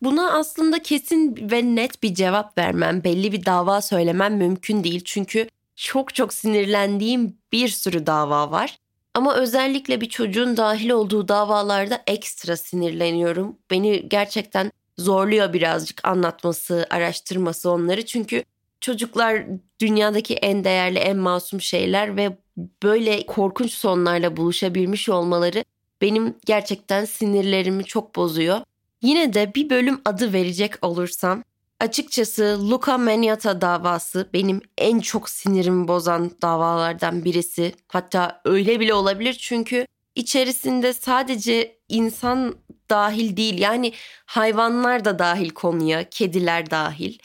Buna 0.02 0.32
aslında 0.32 0.82
kesin 0.82 1.52
ve 1.52 1.76
net 1.76 2.04
bir 2.04 2.14
cevap 2.14 2.58
vermem, 2.58 3.04
belli 3.04 3.32
bir 3.32 3.46
dava 3.46 3.82
söylemem 3.82 4.38
mümkün 4.38 4.84
değil. 4.84 5.02
Çünkü 5.06 5.48
çok 5.76 6.16
çok 6.16 6.34
sinirlendiğim 6.34 7.38
bir 7.52 7.68
sürü 7.68 8.06
dava 8.06 8.52
var. 8.52 8.80
Ama 9.14 9.36
özellikle 9.36 10.02
bir 10.02 10.10
çocuğun 10.10 10.58
dahil 10.58 10.90
olduğu 10.90 11.28
davalarda 11.28 12.04
ekstra 12.08 12.58
sinirleniyorum. 12.58 13.56
Beni 13.72 14.10
gerçekten 14.10 14.72
zorluyor 14.98 15.54
birazcık 15.54 16.08
anlatması, 16.08 16.88
araştırması 16.90 17.70
onları. 17.70 18.06
Çünkü 18.06 18.44
çocuklar 18.82 19.44
dünyadaki 19.82 20.34
en 20.34 20.64
değerli, 20.64 21.00
en 21.00 21.18
masum 21.18 21.62
şeyler 21.62 22.18
ve 22.18 22.38
böyle 22.84 23.26
korkunç 23.26 23.72
sonlarla 23.72 24.38
buluşabilmiş 24.38 25.10
olmaları 25.10 25.66
benim 26.04 26.36
gerçekten 26.46 27.06
sinirlerimi 27.06 27.84
çok 27.86 28.16
bozuyor. 28.16 28.60
Yine 29.02 29.34
de 29.34 29.56
bir 29.56 29.70
bölüm 29.70 30.02
adı 30.06 30.34
verecek 30.34 30.74
olursam 30.82 31.44
Açıkçası 31.84 32.72
Luca 32.72 32.98
Maniata 32.98 33.62
davası 33.62 34.30
benim 34.34 34.62
en 34.78 35.00
çok 35.00 35.30
sinirimi 35.30 35.88
bozan 35.88 36.32
davalardan 36.42 37.26
birisi. 37.26 37.74
Hatta 37.88 38.42
öyle 38.46 38.80
bile 38.80 38.94
olabilir 38.94 39.34
çünkü 39.34 39.88
içerisinde 40.16 40.94
sadece 40.94 41.78
insan 41.90 42.56
dahil 42.90 43.38
değil 43.38 43.60
yani 43.60 43.94
hayvanlar 44.26 45.06
da 45.06 45.20
dahil 45.20 45.50
konuya, 45.50 46.10
kediler 46.10 46.70
dahil. 46.70 47.18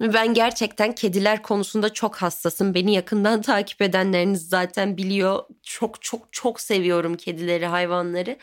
Ben 0.00 0.34
gerçekten 0.34 0.94
kediler 0.94 1.42
konusunda 1.42 1.92
çok 1.92 2.16
hassasım. 2.16 2.74
Beni 2.74 2.94
yakından 2.94 3.42
takip 3.42 3.82
edenleriniz 3.82 4.48
zaten 4.48 4.96
biliyor. 4.96 5.42
Çok 5.62 6.02
çok 6.02 6.32
çok 6.32 6.60
seviyorum 6.60 7.16
kedileri, 7.16 7.66
hayvanları. 7.66 8.38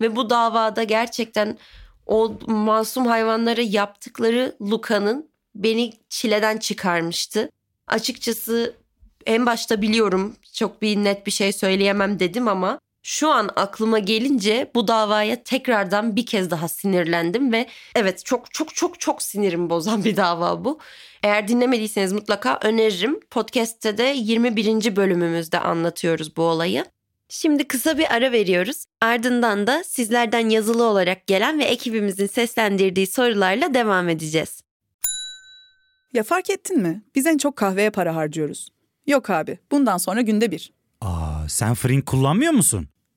Ve 0.00 0.16
bu 0.16 0.30
davada 0.30 0.82
gerçekten 0.82 1.58
o 2.06 2.38
masum 2.46 3.06
hayvanlara 3.06 3.60
yaptıkları 3.62 4.56
Luka'nın 4.62 5.30
beni 5.54 5.92
çileden 6.08 6.56
çıkarmıştı. 6.58 7.50
Açıkçası 7.86 8.74
en 9.26 9.46
başta 9.46 9.82
biliyorum 9.82 10.36
çok 10.52 10.82
bir 10.82 10.96
net 10.96 11.26
bir 11.26 11.30
şey 11.30 11.52
söyleyemem 11.52 12.18
dedim 12.18 12.48
ama 12.48 12.78
şu 13.06 13.28
an 13.30 13.50
aklıma 13.56 13.98
gelince 13.98 14.70
bu 14.74 14.88
davaya 14.88 15.42
tekrardan 15.42 16.16
bir 16.16 16.26
kez 16.26 16.50
daha 16.50 16.68
sinirlendim 16.68 17.52
ve 17.52 17.66
evet 17.94 18.24
çok 18.24 18.54
çok 18.54 18.74
çok 18.74 19.00
çok 19.00 19.22
sinirim 19.22 19.70
bozan 19.70 20.04
bir 20.04 20.16
dava 20.16 20.64
bu. 20.64 20.78
Eğer 21.22 21.48
dinlemediyseniz 21.48 22.12
mutlaka 22.12 22.58
öneririm. 22.62 23.20
Podcast'te 23.30 23.98
de 23.98 24.02
21. 24.02 24.96
bölümümüzde 24.96 25.58
anlatıyoruz 25.58 26.36
bu 26.36 26.42
olayı. 26.42 26.84
Şimdi 27.28 27.68
kısa 27.68 27.98
bir 27.98 28.14
ara 28.14 28.32
veriyoruz. 28.32 28.84
Ardından 29.00 29.66
da 29.66 29.84
sizlerden 29.84 30.48
yazılı 30.48 30.84
olarak 30.84 31.26
gelen 31.26 31.58
ve 31.58 31.64
ekibimizin 31.64 32.26
seslendirdiği 32.26 33.06
sorularla 33.06 33.74
devam 33.74 34.08
edeceğiz. 34.08 34.60
Ya 36.12 36.22
fark 36.22 36.50
ettin 36.50 36.78
mi? 36.78 37.02
Biz 37.14 37.26
en 37.26 37.38
çok 37.38 37.56
kahveye 37.56 37.90
para 37.90 38.16
harcıyoruz. 38.16 38.68
Yok 39.06 39.30
abi, 39.30 39.58
bundan 39.70 39.98
sonra 39.98 40.20
günde 40.20 40.50
bir. 40.50 40.72
Aa, 41.00 41.48
sen 41.48 41.74
Frink 41.74 42.06
kullanmıyor 42.06 42.52
musun? 42.52 42.88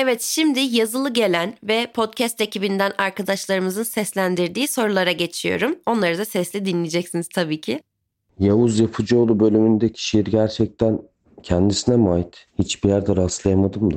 Evet 0.00 0.22
şimdi 0.22 0.60
yazılı 0.60 1.12
gelen 1.12 1.54
ve 1.62 1.86
podcast 1.94 2.40
ekibinden 2.40 2.92
arkadaşlarımızın 2.98 3.82
seslendirdiği 3.82 4.68
sorulara 4.68 5.12
geçiyorum. 5.12 5.76
Onları 5.86 6.18
da 6.18 6.24
sesli 6.24 6.66
dinleyeceksiniz 6.66 7.28
tabii 7.28 7.60
ki. 7.60 7.82
Yavuz 8.38 8.80
Yapıcıoğlu 8.80 9.40
bölümündeki 9.40 10.08
şiir 10.08 10.24
gerçekten 10.26 11.02
kendisine 11.42 11.96
mi 11.96 12.10
ait? 12.10 12.46
Hiçbir 12.58 12.88
yerde 12.88 13.16
rastlayamadım 13.16 13.94
da. 13.94 13.96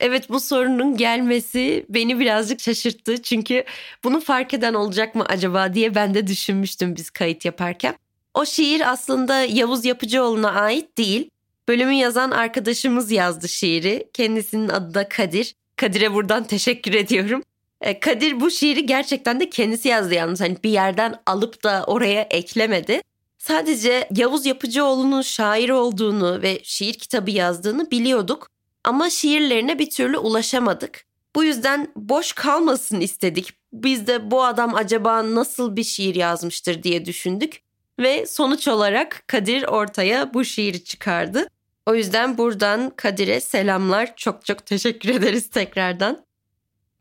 Evet 0.00 0.30
bu 0.30 0.40
sorunun 0.40 0.96
gelmesi 0.96 1.86
beni 1.88 2.18
birazcık 2.18 2.60
şaşırttı. 2.60 3.22
Çünkü 3.22 3.64
bunu 4.04 4.20
fark 4.20 4.54
eden 4.54 4.74
olacak 4.74 5.14
mı 5.14 5.24
acaba 5.28 5.74
diye 5.74 5.94
ben 5.94 6.14
de 6.14 6.26
düşünmüştüm 6.26 6.96
biz 6.96 7.10
kayıt 7.10 7.44
yaparken. 7.44 7.94
O 8.34 8.44
şiir 8.44 8.92
aslında 8.92 9.40
Yavuz 9.40 9.84
Yapıcıoğlu'na 9.84 10.50
ait 10.50 10.98
değil. 10.98 11.30
Bölümü 11.68 11.92
yazan 11.92 12.30
arkadaşımız 12.30 13.10
yazdı 13.10 13.48
şiiri. 13.48 14.10
Kendisinin 14.12 14.68
adı 14.68 14.94
da 14.94 15.08
Kadir. 15.08 15.54
Kadir'e 15.76 16.14
buradan 16.14 16.44
teşekkür 16.46 16.94
ediyorum. 16.94 17.42
E, 17.80 18.00
Kadir 18.00 18.40
bu 18.40 18.50
şiiri 18.50 18.86
gerçekten 18.86 19.40
de 19.40 19.50
kendisi 19.50 19.88
yazdı 19.88 20.14
yalnız. 20.14 20.40
Hani 20.40 20.56
bir 20.64 20.70
yerden 20.70 21.14
alıp 21.26 21.64
da 21.64 21.84
oraya 21.86 22.22
eklemedi. 22.22 23.02
Sadece 23.38 24.08
Yavuz 24.16 24.46
Yapıcıoğlu'nun 24.46 25.22
şair 25.22 25.70
olduğunu 25.70 26.42
ve 26.42 26.60
şiir 26.62 26.94
kitabı 26.94 27.30
yazdığını 27.30 27.90
biliyorduk 27.90 28.50
ama 28.84 29.10
şiirlerine 29.10 29.78
bir 29.78 29.90
türlü 29.90 30.18
ulaşamadık. 30.18 31.04
Bu 31.36 31.44
yüzden 31.44 31.92
boş 31.96 32.32
kalmasın 32.32 33.00
istedik. 33.00 33.52
Biz 33.72 34.06
de 34.06 34.30
bu 34.30 34.44
adam 34.44 34.74
acaba 34.74 35.34
nasıl 35.34 35.76
bir 35.76 35.84
şiir 35.84 36.14
yazmıştır 36.14 36.82
diye 36.82 37.04
düşündük 37.04 37.60
ve 37.98 38.26
sonuç 38.26 38.68
olarak 38.68 39.22
Kadir 39.26 39.62
ortaya 39.62 40.34
bu 40.34 40.44
şiiri 40.44 40.84
çıkardı. 40.84 41.46
O 41.88 41.94
yüzden 41.94 42.38
buradan 42.38 42.90
Kadir'e 42.96 43.40
selamlar. 43.40 44.16
Çok 44.16 44.44
çok 44.44 44.66
teşekkür 44.66 45.08
ederiz 45.08 45.50
tekrardan. 45.50 46.24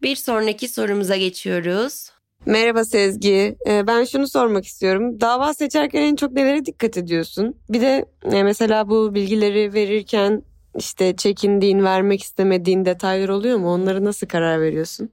Bir 0.02 0.16
sonraki 0.16 0.68
sorumuza 0.68 1.16
geçiyoruz. 1.16 2.10
Merhaba 2.46 2.86
Sezgi. 2.86 3.58
Ee, 3.68 3.88
ben 3.88 4.04
şunu 4.04 4.28
sormak 4.28 4.66
istiyorum. 4.66 5.22
Dava 5.22 5.54
seçerken 5.54 6.02
en 6.02 6.16
çok 6.16 6.32
nelere 6.32 6.66
dikkat 6.66 6.98
ediyorsun? 6.98 7.56
Bir 7.70 7.82
de 7.82 8.06
e, 8.32 8.44
mesela 8.44 8.90
bu 8.90 9.16
bilgileri 9.16 9.74
verirken 9.74 10.44
işte 10.78 11.16
çekindiğin, 11.16 11.84
vermek 11.84 12.24
istemediğin 12.24 12.86
detaylar 12.86 13.30
oluyor 13.30 13.58
mu? 13.58 13.74
Onları 13.74 14.06
nasıl 14.06 14.28
karar 14.28 14.62
veriyorsun? 14.62 15.10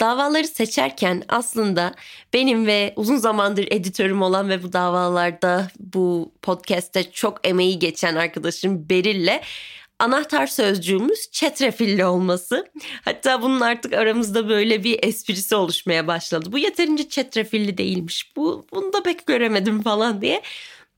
Davaları 0.00 0.48
seçerken 0.48 1.22
aslında 1.28 1.94
benim 2.32 2.66
ve 2.66 2.92
uzun 2.96 3.16
zamandır 3.16 3.68
editörüm 3.70 4.22
olan 4.22 4.48
ve 4.48 4.62
bu 4.62 4.72
davalarda 4.72 5.70
bu 5.78 6.32
podcast'te 6.42 7.10
çok 7.10 7.48
emeği 7.48 7.78
geçen 7.78 8.16
arkadaşım 8.16 8.88
Beril'le 8.88 9.40
anahtar 9.98 10.46
sözcüğümüz 10.46 11.30
çetrefilli 11.30 12.04
olması. 12.04 12.70
Hatta 13.04 13.42
bunun 13.42 13.60
artık 13.60 13.92
aramızda 13.92 14.48
böyle 14.48 14.84
bir 14.84 14.98
esprisi 15.02 15.56
oluşmaya 15.56 16.06
başladı. 16.06 16.52
Bu 16.52 16.58
yeterince 16.58 17.08
çetrefilli 17.08 17.78
değilmiş. 17.78 18.36
Bu 18.36 18.66
bunu 18.72 18.92
da 18.92 19.02
pek 19.02 19.26
göremedim 19.26 19.82
falan 19.82 20.20
diye. 20.20 20.42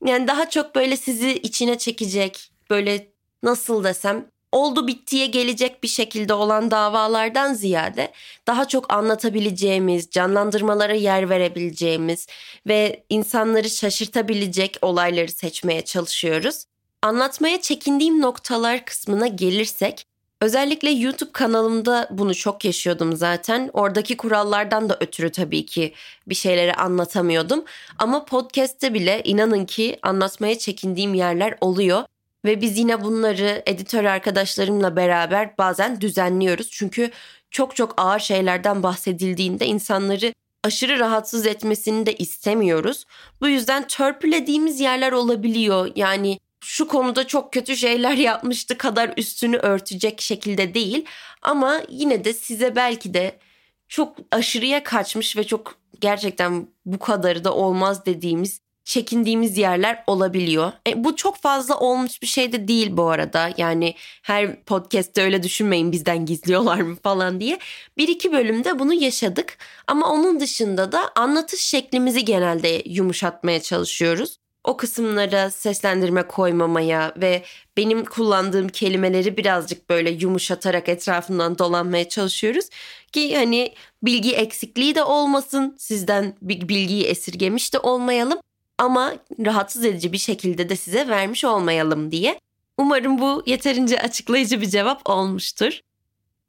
Yani 0.05 0.27
daha 0.27 0.49
çok 0.49 0.75
böyle 0.75 0.97
sizi 0.97 1.31
içine 1.31 1.77
çekecek, 1.77 2.51
böyle 2.69 3.07
nasıl 3.43 3.83
desem 3.83 4.25
oldu 4.51 4.87
bittiye 4.87 5.25
gelecek 5.25 5.83
bir 5.83 5.87
şekilde 5.87 6.33
olan 6.33 6.71
davalardan 6.71 7.53
ziyade 7.53 8.11
daha 8.47 8.67
çok 8.67 8.93
anlatabileceğimiz, 8.93 10.09
canlandırmalara 10.09 10.93
yer 10.93 11.29
verebileceğimiz 11.29 12.27
ve 12.67 13.03
insanları 13.09 13.69
şaşırtabilecek 13.69 14.77
olayları 14.81 15.31
seçmeye 15.31 15.85
çalışıyoruz. 15.85 16.63
Anlatmaya 17.01 17.61
çekindiğim 17.61 18.21
noktalar 18.21 18.85
kısmına 18.85 19.27
gelirsek, 19.27 20.05
özellikle 20.41 20.89
YouTube 20.89 21.31
kanalımda 21.31 22.07
bunu 22.11 22.35
çok 22.35 22.65
yaşıyordum 22.65 23.15
zaten. 23.15 23.69
Oradaki 23.73 24.17
kurallardan 24.17 24.89
da 24.89 24.97
ötürü 24.99 25.31
tabii 25.31 25.65
ki 25.65 25.93
bir 26.27 26.35
şeyleri 26.35 26.73
anlatamıyordum. 26.73 27.63
Ama 27.99 28.25
podcast'te 28.25 28.93
bile 28.93 29.21
inanın 29.23 29.65
ki 29.65 29.99
anlatmaya 30.01 30.57
çekindiğim 30.57 31.13
yerler 31.13 31.57
oluyor. 31.61 32.03
Ve 32.45 32.61
biz 32.61 32.77
yine 32.77 33.03
bunları 33.03 33.63
editör 33.65 34.03
arkadaşlarımla 34.03 34.95
beraber 34.95 35.57
bazen 35.57 36.01
düzenliyoruz. 36.01 36.69
Çünkü 36.71 37.11
çok 37.51 37.75
çok 37.75 37.93
ağır 37.97 38.19
şeylerden 38.19 38.83
bahsedildiğinde 38.83 39.65
insanları 39.65 40.33
aşırı 40.63 40.99
rahatsız 40.99 41.45
etmesini 41.45 42.05
de 42.05 42.15
istemiyoruz. 42.15 43.05
Bu 43.41 43.47
yüzden 43.47 43.87
törpülediğimiz 43.87 44.79
yerler 44.79 45.11
olabiliyor. 45.11 45.91
Yani 45.95 46.39
şu 46.61 46.87
konuda 46.87 47.27
çok 47.27 47.53
kötü 47.53 47.77
şeyler 47.77 48.13
yapmıştı 48.13 48.77
kadar 48.77 49.13
üstünü 49.17 49.57
örtecek 49.57 50.21
şekilde 50.21 50.73
değil. 50.73 51.05
Ama 51.41 51.81
yine 51.89 52.25
de 52.25 52.33
size 52.33 52.75
belki 52.75 53.13
de 53.13 53.39
çok 53.87 54.17
aşırıya 54.31 54.83
kaçmış 54.83 55.37
ve 55.37 55.43
çok 55.43 55.75
gerçekten 56.01 56.67
bu 56.85 56.99
kadarı 56.99 57.43
da 57.43 57.53
olmaz 57.53 58.05
dediğimiz 58.05 58.61
çekindiğimiz 58.89 59.57
yerler 59.57 60.03
olabiliyor. 60.07 60.71
E, 60.87 61.03
bu 61.03 61.15
çok 61.15 61.37
fazla 61.37 61.79
olmuş 61.79 62.21
bir 62.21 62.27
şey 62.27 62.51
de 62.51 62.67
değil 62.67 62.97
bu 62.97 63.09
arada. 63.09 63.49
Yani 63.57 63.95
her 64.21 64.63
podcast'te 64.63 65.23
öyle 65.23 65.43
düşünmeyin 65.43 65.91
bizden 65.91 66.25
gizliyorlar 66.25 66.81
mı 66.81 66.95
falan 67.03 67.39
diye. 67.39 67.59
Bir 67.97 68.07
iki 68.07 68.31
bölümde 68.31 68.79
bunu 68.79 68.93
yaşadık. 68.93 69.57
Ama 69.87 70.11
onun 70.11 70.39
dışında 70.39 70.91
da 70.91 71.11
anlatış 71.15 71.61
şeklimizi 71.61 72.25
genelde 72.25 72.83
yumuşatmaya 72.85 73.61
çalışıyoruz 73.61 74.37
o 74.63 74.77
kısımlara 74.77 75.49
seslendirme 75.49 76.27
koymamaya 76.27 77.13
ve 77.17 77.43
benim 77.77 78.05
kullandığım 78.05 78.69
kelimeleri 78.69 79.37
birazcık 79.37 79.89
böyle 79.89 80.09
yumuşatarak 80.09 80.89
etrafından 80.89 81.57
dolanmaya 81.57 82.09
çalışıyoruz 82.09 82.65
ki 83.11 83.37
hani 83.37 83.73
bilgi 84.03 84.35
eksikliği 84.35 84.95
de 84.95 85.03
olmasın, 85.03 85.75
sizden 85.79 86.35
bir 86.41 86.69
bilgiyi 86.69 87.03
esirgemiş 87.03 87.73
de 87.73 87.79
olmayalım 87.79 88.39
ama 88.79 89.15
rahatsız 89.45 89.85
edici 89.85 90.13
bir 90.13 90.17
şekilde 90.17 90.69
de 90.69 90.75
size 90.75 91.07
vermiş 91.07 91.45
olmayalım 91.45 92.11
diye. 92.11 92.39
Umarım 92.77 93.19
bu 93.19 93.43
yeterince 93.45 94.01
açıklayıcı 94.01 94.61
bir 94.61 94.65
cevap 94.65 95.09
olmuştur. 95.09 95.79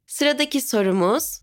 Sıradaki 0.07 0.61
sorumuz. 0.61 1.41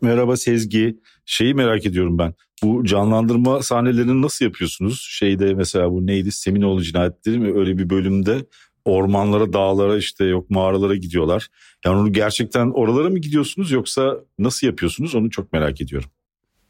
Merhaba 0.00 0.36
Sezgi. 0.36 1.00
Şeyi 1.26 1.54
merak 1.54 1.86
ediyorum 1.86 2.18
ben. 2.18 2.34
Bu 2.62 2.84
canlandırma 2.84 3.62
sahnelerini 3.62 4.22
nasıl 4.22 4.44
yapıyorsunuz? 4.44 5.06
Şeyde 5.10 5.54
mesela 5.54 5.90
bu 5.90 6.06
neydi? 6.06 6.32
Seminoğlu 6.32 6.82
cinayetleri 6.82 7.38
mi? 7.38 7.58
Öyle 7.58 7.78
bir 7.78 7.90
bölümde 7.90 8.46
ormanlara, 8.84 9.52
dağlara 9.52 9.96
işte 9.96 10.24
yok 10.24 10.50
mağaralara 10.50 10.94
gidiyorlar. 10.94 11.48
Yani 11.84 12.00
onu 12.00 12.12
gerçekten 12.12 12.70
oralara 12.70 13.10
mı 13.10 13.18
gidiyorsunuz 13.18 13.70
yoksa 13.70 14.16
nasıl 14.38 14.66
yapıyorsunuz? 14.66 15.14
Onu 15.14 15.30
çok 15.30 15.52
merak 15.52 15.80
ediyorum. 15.80 16.10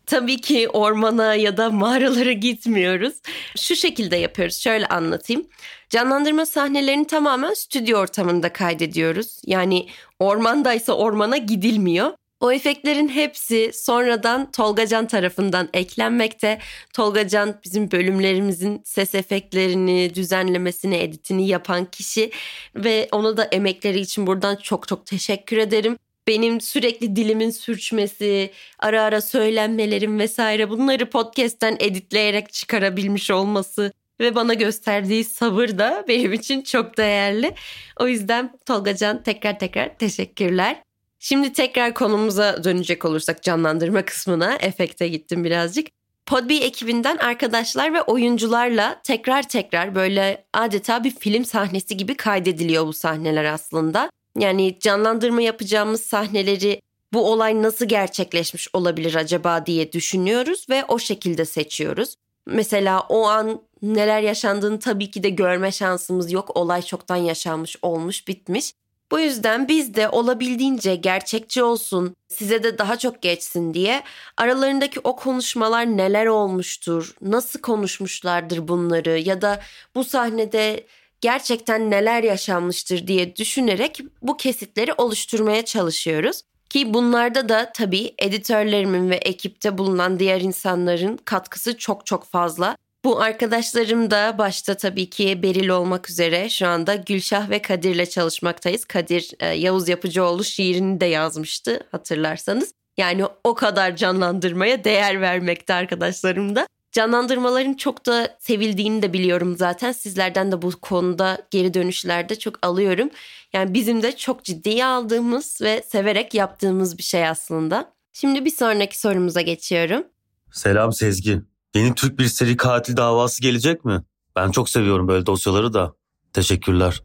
Tabii 0.06 0.40
ki 0.40 0.68
ormana 0.68 1.34
ya 1.34 1.56
da 1.56 1.70
mağaralara 1.70 2.32
gitmiyoruz. 2.32 3.14
Şu 3.56 3.76
şekilde 3.76 4.16
yapıyoruz. 4.16 4.56
Şöyle 4.56 4.86
anlatayım. 4.86 5.46
Canlandırma 5.90 6.46
sahnelerini 6.46 7.06
tamamen 7.06 7.54
stüdyo 7.54 7.98
ortamında 7.98 8.52
kaydediyoruz. 8.52 9.40
Yani 9.46 9.88
ormandaysa 10.18 10.92
ormana 10.92 11.36
gidilmiyor. 11.36 12.10
O 12.40 12.52
efektlerin 12.52 13.08
hepsi 13.08 13.70
sonradan 13.74 14.50
Tolgacan 14.50 15.06
tarafından 15.06 15.68
eklenmekte. 15.74 16.58
Tolgacan 16.92 17.60
bizim 17.64 17.90
bölümlerimizin 17.90 18.82
ses 18.84 19.14
efektlerini, 19.14 20.14
düzenlemesini, 20.14 20.96
editini 20.96 21.48
yapan 21.48 21.84
kişi 21.84 22.30
ve 22.74 23.08
ona 23.12 23.36
da 23.36 23.44
emekleri 23.44 24.00
için 24.00 24.26
buradan 24.26 24.56
çok 24.56 24.88
çok 24.88 25.06
teşekkür 25.06 25.56
ederim. 25.56 25.96
Benim 26.26 26.60
sürekli 26.60 27.16
dilimin 27.16 27.50
sürçmesi, 27.50 28.50
ara 28.78 29.02
ara 29.02 29.20
söylenmelerim 29.20 30.18
vesaire 30.18 30.70
bunları 30.70 31.10
podcast'ten 31.10 31.76
editleyerek 31.80 32.52
çıkarabilmiş 32.52 33.30
olması 33.30 33.92
ve 34.20 34.34
bana 34.34 34.54
gösterdiği 34.54 35.24
sabır 35.24 35.68
da 35.68 36.04
benim 36.08 36.32
için 36.32 36.62
çok 36.62 36.96
değerli. 36.96 37.54
O 38.00 38.08
yüzden 38.08 38.58
Tolgacan 38.66 39.22
tekrar 39.22 39.58
tekrar 39.58 39.98
teşekkürler. 39.98 40.82
Şimdi 41.18 41.52
tekrar 41.52 41.94
konumuza 41.94 42.64
dönecek 42.64 43.04
olursak 43.04 43.42
canlandırma 43.42 44.04
kısmına 44.04 44.54
efekte 44.54 45.08
gittim 45.08 45.44
birazcık. 45.44 45.86
Podbee 46.26 46.64
ekibinden 46.64 47.16
arkadaşlar 47.16 47.94
ve 47.94 48.02
oyuncularla 48.02 49.00
tekrar 49.04 49.48
tekrar 49.48 49.94
böyle 49.94 50.44
adeta 50.52 51.04
bir 51.04 51.10
film 51.10 51.44
sahnesi 51.44 51.96
gibi 51.96 52.14
kaydediliyor 52.14 52.86
bu 52.86 52.92
sahneler 52.92 53.44
aslında. 53.44 54.10
Yani 54.38 54.78
canlandırma 54.80 55.42
yapacağımız 55.42 56.00
sahneleri 56.00 56.80
bu 57.12 57.32
olay 57.32 57.62
nasıl 57.62 57.84
gerçekleşmiş 57.84 58.68
olabilir 58.72 59.14
acaba 59.14 59.66
diye 59.66 59.92
düşünüyoruz 59.92 60.66
ve 60.70 60.84
o 60.88 60.98
şekilde 60.98 61.44
seçiyoruz. 61.44 62.14
Mesela 62.46 63.00
o 63.00 63.26
an 63.26 63.60
neler 63.82 64.20
yaşandığını 64.20 64.78
tabii 64.78 65.10
ki 65.10 65.22
de 65.22 65.30
görme 65.30 65.72
şansımız 65.72 66.32
yok. 66.32 66.56
Olay 66.56 66.82
çoktan 66.82 67.16
yaşanmış, 67.16 67.76
olmuş, 67.82 68.28
bitmiş. 68.28 68.72
Bu 69.10 69.20
yüzden 69.20 69.68
biz 69.68 69.94
de 69.94 70.08
olabildiğince 70.08 70.96
gerçekçi 70.96 71.62
olsun, 71.62 72.16
size 72.28 72.62
de 72.62 72.78
daha 72.78 72.98
çok 72.98 73.22
geçsin 73.22 73.74
diye 73.74 74.02
aralarındaki 74.36 75.00
o 75.04 75.16
konuşmalar 75.16 75.86
neler 75.86 76.26
olmuştur, 76.26 77.14
nasıl 77.22 77.60
konuşmuşlardır 77.60 78.68
bunları 78.68 79.18
ya 79.18 79.42
da 79.42 79.60
bu 79.94 80.04
sahnede 80.04 80.86
gerçekten 81.20 81.90
neler 81.90 82.22
yaşanmıştır 82.22 83.06
diye 83.06 83.36
düşünerek 83.36 84.00
bu 84.22 84.36
kesitleri 84.36 84.92
oluşturmaya 84.92 85.64
çalışıyoruz. 85.64 86.42
Ki 86.70 86.94
bunlarda 86.94 87.48
da 87.48 87.72
tabii 87.74 88.14
editörlerimin 88.18 89.10
ve 89.10 89.16
ekipte 89.16 89.78
bulunan 89.78 90.18
diğer 90.18 90.40
insanların 90.40 91.16
katkısı 91.24 91.78
çok 91.78 92.06
çok 92.06 92.24
fazla. 92.24 92.76
Bu 93.04 93.20
arkadaşlarım 93.20 94.10
da 94.10 94.38
başta 94.38 94.74
tabii 94.74 95.10
ki 95.10 95.42
Beril 95.42 95.68
olmak 95.68 96.10
üzere 96.10 96.48
şu 96.48 96.66
anda 96.66 96.94
Gülşah 96.94 97.50
ve 97.50 97.62
Kadir'le 97.62 98.06
çalışmaktayız. 98.06 98.84
Kadir 98.84 99.30
e, 99.40 99.46
Yavuz 99.46 99.88
Yapıcıoğlu 99.88 100.44
şiirini 100.44 101.00
de 101.00 101.06
yazmıştı 101.06 101.80
hatırlarsanız. 101.90 102.72
Yani 102.96 103.24
o 103.44 103.54
kadar 103.54 103.96
canlandırmaya 103.96 104.84
değer 104.84 105.20
vermekte 105.20 105.74
arkadaşlarım 105.74 106.56
da. 106.56 106.66
Canlandırmaların 106.96 107.74
çok 107.74 108.06
da 108.06 108.36
sevildiğini 108.40 109.02
de 109.02 109.12
biliyorum 109.12 109.56
zaten. 109.56 109.92
Sizlerden 109.92 110.52
de 110.52 110.62
bu 110.62 110.70
konuda 110.70 111.38
geri 111.50 111.74
dönüşlerde 111.74 112.38
çok 112.38 112.66
alıyorum. 112.66 113.10
Yani 113.52 113.74
bizim 113.74 114.02
de 114.02 114.16
çok 114.16 114.44
ciddiye 114.44 114.84
aldığımız 114.84 115.58
ve 115.62 115.82
severek 115.88 116.34
yaptığımız 116.34 116.98
bir 116.98 117.02
şey 117.02 117.28
aslında. 117.28 117.92
Şimdi 118.12 118.44
bir 118.44 118.50
sonraki 118.50 119.00
sorumuza 119.00 119.40
geçiyorum. 119.40 120.04
Selam 120.52 120.92
Sezgi. 120.92 121.40
Yeni 121.74 121.94
Türk 121.94 122.18
bir 122.18 122.26
seri 122.26 122.56
katil 122.56 122.96
davası 122.96 123.42
gelecek 123.42 123.84
mi? 123.84 124.02
Ben 124.36 124.50
çok 124.50 124.68
seviyorum 124.68 125.08
böyle 125.08 125.26
dosyaları 125.26 125.72
da. 125.72 125.94
Teşekkürler. 126.32 127.02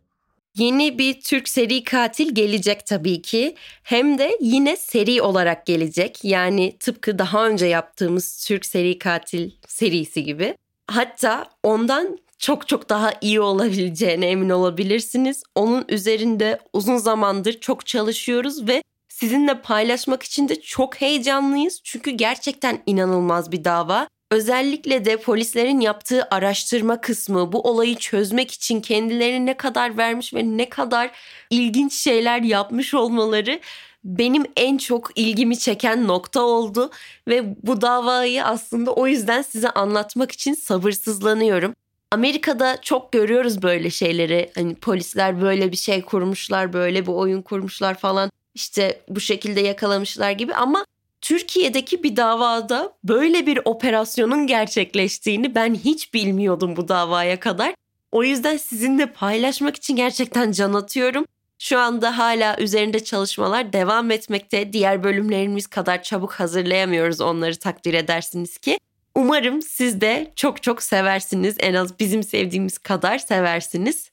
Yeni 0.58 0.98
bir 0.98 1.22
Türk 1.22 1.50
seri 1.50 1.84
katil 1.84 2.36
gelecek 2.36 2.86
tabii 2.86 3.22
ki. 3.22 3.56
Hem 3.84 4.18
de 4.18 4.38
yine 4.42 4.78
seri 4.78 5.22
olarak 5.22 5.66
gelecek. 5.66 6.20
Yani 6.24 6.78
tıpkı 6.80 7.20
daha 7.20 7.48
önce 7.48 7.66
yaptığımız 7.66 8.46
Türk 8.48 8.66
seri 8.66 9.00
katil 9.00 9.52
serisi 9.68 10.24
gibi. 10.24 10.56
Hatta 10.88 11.50
ondan 11.64 12.18
çok 12.40 12.68
çok 12.68 12.90
daha 12.90 13.14
iyi 13.22 13.42
olabileceğine 13.42 14.28
emin 14.28 14.50
olabilirsiniz. 14.50 15.44
Onun 15.56 15.86
üzerinde 15.90 16.60
uzun 16.74 16.98
zamandır 16.98 17.60
çok 17.60 17.86
çalışıyoruz 17.86 18.68
ve 18.68 18.84
sizinle 19.10 19.62
paylaşmak 19.62 20.24
için 20.24 20.50
de 20.50 20.62
çok 20.62 21.02
heyecanlıyız. 21.02 21.82
Çünkü 21.84 22.12
gerçekten 22.12 22.84
inanılmaz 22.86 23.52
bir 23.52 23.64
dava. 23.64 24.08
Özellikle 24.32 25.06
de 25.06 25.18
polislerin 25.18 25.80
yaptığı 25.80 26.28
araştırma 26.32 27.02
kısmı 27.02 27.52
bu 27.52 27.62
olayı 27.62 27.96
çözmek 27.96 28.52
için 28.52 28.82
kendilerini 28.82 29.46
ne 29.46 29.58
kadar 29.58 29.98
vermiş 29.98 30.34
ve 30.34 30.58
ne 30.58 30.70
kadar 30.70 31.12
ilginç 31.50 31.94
şeyler 31.94 32.42
yapmış 32.42 32.94
olmaları 32.94 33.60
benim 34.04 34.46
en 34.56 34.78
çok 34.78 35.12
ilgimi 35.16 35.60
çeken 35.60 36.08
nokta 36.08 36.42
oldu 36.42 36.92
ve 37.28 37.56
bu 37.64 37.82
davayı 37.82 38.46
aslında 38.46 38.94
o 38.94 39.08
yüzden 39.08 39.42
size 39.42 39.70
anlatmak 39.70 40.32
için 40.32 40.54
sabırsızlanıyorum. 40.54 41.76
Amerika'da 42.12 42.82
çok 42.82 43.12
görüyoruz 43.12 43.62
böyle 43.64 43.90
şeyleri. 43.90 44.52
Hani 44.56 44.76
polisler 44.76 45.42
böyle 45.42 45.72
bir 45.72 45.78
şey 45.78 46.02
kurmuşlar, 46.02 46.74
böyle 46.74 47.08
bir 47.08 47.12
oyun 47.12 47.42
kurmuşlar 47.42 47.98
falan. 47.98 48.32
İşte 48.54 49.02
bu 49.10 49.20
şekilde 49.20 49.62
yakalamışlar 49.62 50.32
gibi 50.32 50.56
ama 50.56 50.86
Türkiye'deki 51.22 52.04
bir 52.04 52.16
davada 52.16 52.94
böyle 53.04 53.46
bir 53.46 53.60
operasyonun 53.66 54.48
gerçekleştiğini 54.48 55.56
ben 55.56 55.76
hiç 55.76 56.14
bilmiyordum 56.14 56.76
bu 56.76 56.88
davaya 56.88 57.40
kadar. 57.40 57.74
O 58.12 58.24
yüzden 58.24 58.58
sizinle 58.58 59.06
paylaşmak 59.06 59.76
için 59.76 59.96
gerçekten 59.96 60.52
can 60.52 60.74
atıyorum. 60.74 61.26
Şu 61.60 61.80
anda 61.80 62.18
hala 62.18 62.58
üzerinde 62.58 63.04
çalışmalar 63.04 63.74
devam 63.74 64.12
etmekte. 64.12 64.74
Diğer 64.74 65.04
bölümlerimiz 65.04 65.68
kadar 65.68 66.04
çabuk 66.04 66.34
hazırlayamıyoruz 66.34 67.22
onları 67.22 67.56
takdir 67.56 67.94
edersiniz 67.94 68.58
ki. 68.58 68.80
Umarım 69.16 69.62
siz 69.62 70.02
de 70.02 70.32
çok 70.36 70.64
çok 70.64 70.84
seversiniz. 70.84 71.56
En 71.60 71.74
az 71.74 72.00
bizim 72.00 72.24
sevdiğimiz 72.24 72.78
kadar 72.78 73.18
seversiniz. 73.18 74.12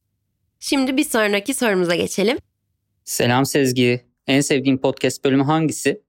Şimdi 0.61 0.97
bir 0.97 1.05
sonraki 1.05 1.55
sorumuza 1.55 1.95
geçelim. 1.95 2.39
Selam 3.05 3.47
Sezgi. 3.47 4.01
En 4.27 4.41
sevdiğin 4.41 4.79
podcast 4.79 5.25
bölümü 5.25 5.45
hangisi? 5.45 6.08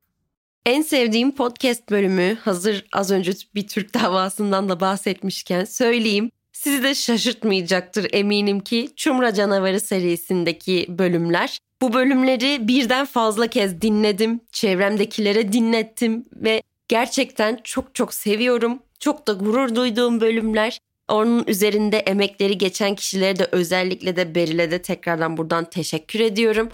En 0.66 0.82
sevdiğim 0.82 1.32
podcast 1.32 1.90
bölümü 1.90 2.38
hazır 2.42 2.86
az 2.94 3.12
önce 3.12 3.32
bir 3.56 3.68
Türk 3.68 3.94
davasından 4.04 4.70
da 4.70 4.80
bahsetmişken 4.80 5.66
söyleyeyim. 5.66 6.32
Sizi 6.54 6.84
de 6.84 6.96
şaşırtmayacaktır 6.96 8.08
eminim 8.14 8.60
ki 8.60 8.90
Çumra 8.96 9.34
Canavarı 9.34 9.80
serisindeki 9.80 10.86
bölümler. 10.90 11.60
Bu 11.82 11.94
bölümleri 11.94 12.68
birden 12.68 13.06
fazla 13.06 13.48
kez 13.48 13.82
dinledim, 13.82 14.40
çevremdekilere 14.52 15.54
dinlettim 15.54 16.26
ve 16.36 16.62
gerçekten 16.88 17.60
çok 17.64 17.96
çok 17.96 18.14
seviyorum. 18.14 18.80
Çok 19.00 19.28
da 19.28 19.34
gurur 19.34 19.76
duyduğum 19.76 20.22
bölümler. 20.22 20.80
Onun 21.08 21.44
üzerinde 21.48 21.98
emekleri 21.98 22.58
geçen 22.58 22.96
kişilere 22.96 23.40
de 23.40 23.48
özellikle 23.52 24.16
de 24.16 24.36
Beril'e 24.36 24.72
de 24.72 24.82
tekrardan 24.82 25.38
buradan 25.38 25.66
teşekkür 25.66 26.20
ediyorum. 26.20 26.70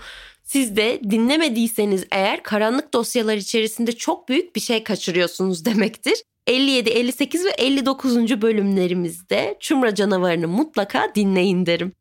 Siz 0.45 0.75
de 0.75 1.01
dinlemediyseniz 1.09 2.05
eğer 2.11 2.43
karanlık 2.43 2.93
dosyalar 2.93 3.37
içerisinde 3.37 3.91
çok 3.91 4.29
büyük 4.29 4.55
bir 4.55 4.61
şey 4.61 4.83
kaçırıyorsunuz 4.83 5.65
demektir. 5.65 6.23
57, 6.47 6.89
58 6.89 7.45
ve 7.45 7.49
59. 7.49 8.41
bölümlerimizde 8.41 9.57
Çumra 9.59 9.95
Canavarı'nı 9.95 10.47
mutlaka 10.47 11.11
dinleyin 11.15 11.65
derim. 11.65 11.91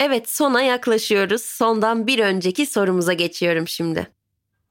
Evet 0.00 0.28
sona 0.28 0.62
yaklaşıyoruz. 0.62 1.42
Sondan 1.42 2.06
bir 2.06 2.18
önceki 2.18 2.66
sorumuza 2.66 3.12
geçiyorum 3.12 3.68
şimdi. 3.68 4.08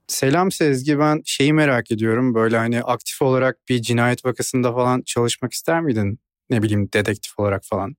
Selam 0.07 0.51
Sezgi 0.51 0.99
ben 0.99 1.21
şeyi 1.25 1.53
merak 1.53 1.91
ediyorum 1.91 2.33
böyle 2.35 2.57
hani 2.57 2.83
aktif 2.83 3.21
olarak 3.21 3.57
bir 3.69 3.81
cinayet 3.81 4.25
vakasında 4.25 4.73
falan 4.73 5.01
çalışmak 5.01 5.53
ister 5.53 5.81
miydin? 5.81 6.19
Ne 6.49 6.63
bileyim 6.63 6.89
dedektif 6.93 7.39
olarak 7.39 7.63
falan. 7.65 7.95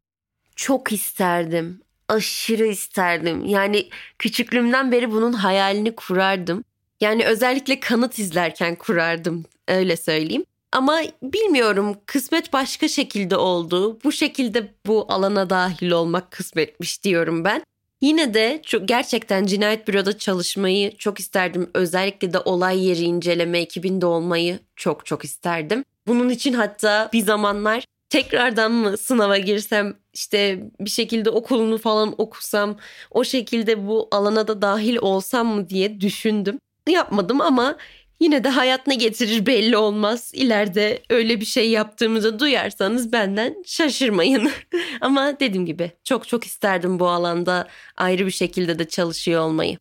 Çok 0.57 0.93
isterdim. 0.93 1.81
Aşırı 2.09 2.67
isterdim. 2.67 3.45
Yani 3.47 3.89
küçüklüğümden 4.19 4.93
beri 4.93 5.13
bunun 5.13 5.33
hayalini 5.33 5.97
kurardım. 5.97 6.65
Yani 7.01 7.25
özellikle 7.27 7.81
kanıt 7.81 8.19
izlerken 8.19 8.77
kurardım 8.77 9.45
öyle 9.69 9.97
söyleyeyim. 9.97 10.45
Ama 10.73 11.01
bilmiyorum 11.23 11.97
kısmet 12.07 12.53
başka 12.53 12.89
şekilde 12.89 13.37
oldu. 13.37 13.99
Bu 14.05 14.13
şekilde 14.13 14.75
bu 14.87 15.07
alana 15.09 15.51
dahil 15.51 15.91
olmak 15.91 16.31
kısmetmiş 16.31 17.05
diyorum 17.05 17.45
ben. 17.45 17.63
Yine 18.01 18.35
de 18.35 18.61
çok 18.67 18.89
gerçekten 18.89 19.47
cinayet 19.47 19.89
büroda 19.89 20.19
çalışmayı 20.19 20.97
çok 20.97 21.21
isterdim. 21.21 21.71
Özellikle 21.75 22.33
de 22.33 22.39
olay 22.39 22.87
yeri 22.87 23.03
inceleme 23.03 23.59
ekibinde 23.59 24.07
olmayı 24.07 24.59
çok 24.77 25.07
çok 25.07 25.25
isterdim. 25.25 25.85
Bunun 26.07 26.29
için 26.29 26.53
hatta 26.53 27.11
bir 27.13 27.23
zamanlar 27.23 27.85
tekrardan 28.15 28.73
mı 28.73 28.99
sınava 28.99 29.39
girsem 29.39 29.95
işte 30.13 30.61
bir 30.81 30.91
şekilde 30.91 31.31
okulunu 31.31 31.79
falan 31.79 32.15
okusam 32.19 32.77
o 33.11 33.25
şekilde 33.25 33.87
bu 33.87 34.09
alana 34.11 34.49
da 34.49 34.63
dahil 34.63 34.97
olsam 34.97 35.47
mı 35.47 35.69
diye 35.69 36.01
düşündüm. 36.01 36.59
Yapmadım 36.89 37.41
ama 37.41 37.77
Yine 38.21 38.45
de 38.45 38.49
hayat 38.49 38.87
ne 38.87 38.95
getirir 38.95 39.47
belli 39.47 39.77
olmaz. 39.77 40.31
İleride 40.35 41.03
öyle 41.11 41.41
bir 41.41 41.45
şey 41.45 41.71
yaptığımızı 41.71 42.39
duyarsanız 42.39 43.13
benden 43.13 43.63
şaşırmayın. 43.67 44.51
Ama 45.01 45.41
dediğim 45.41 45.67
gibi 45.67 45.93
çok 46.05 46.29
çok 46.29 46.45
isterdim 46.45 46.99
bu 46.99 47.09
alanda 47.09 47.69
ayrı 47.97 48.27
bir 48.27 48.31
şekilde 48.31 48.79
de 48.79 48.89
çalışıyor 48.89 49.43
olmayı. 49.43 49.79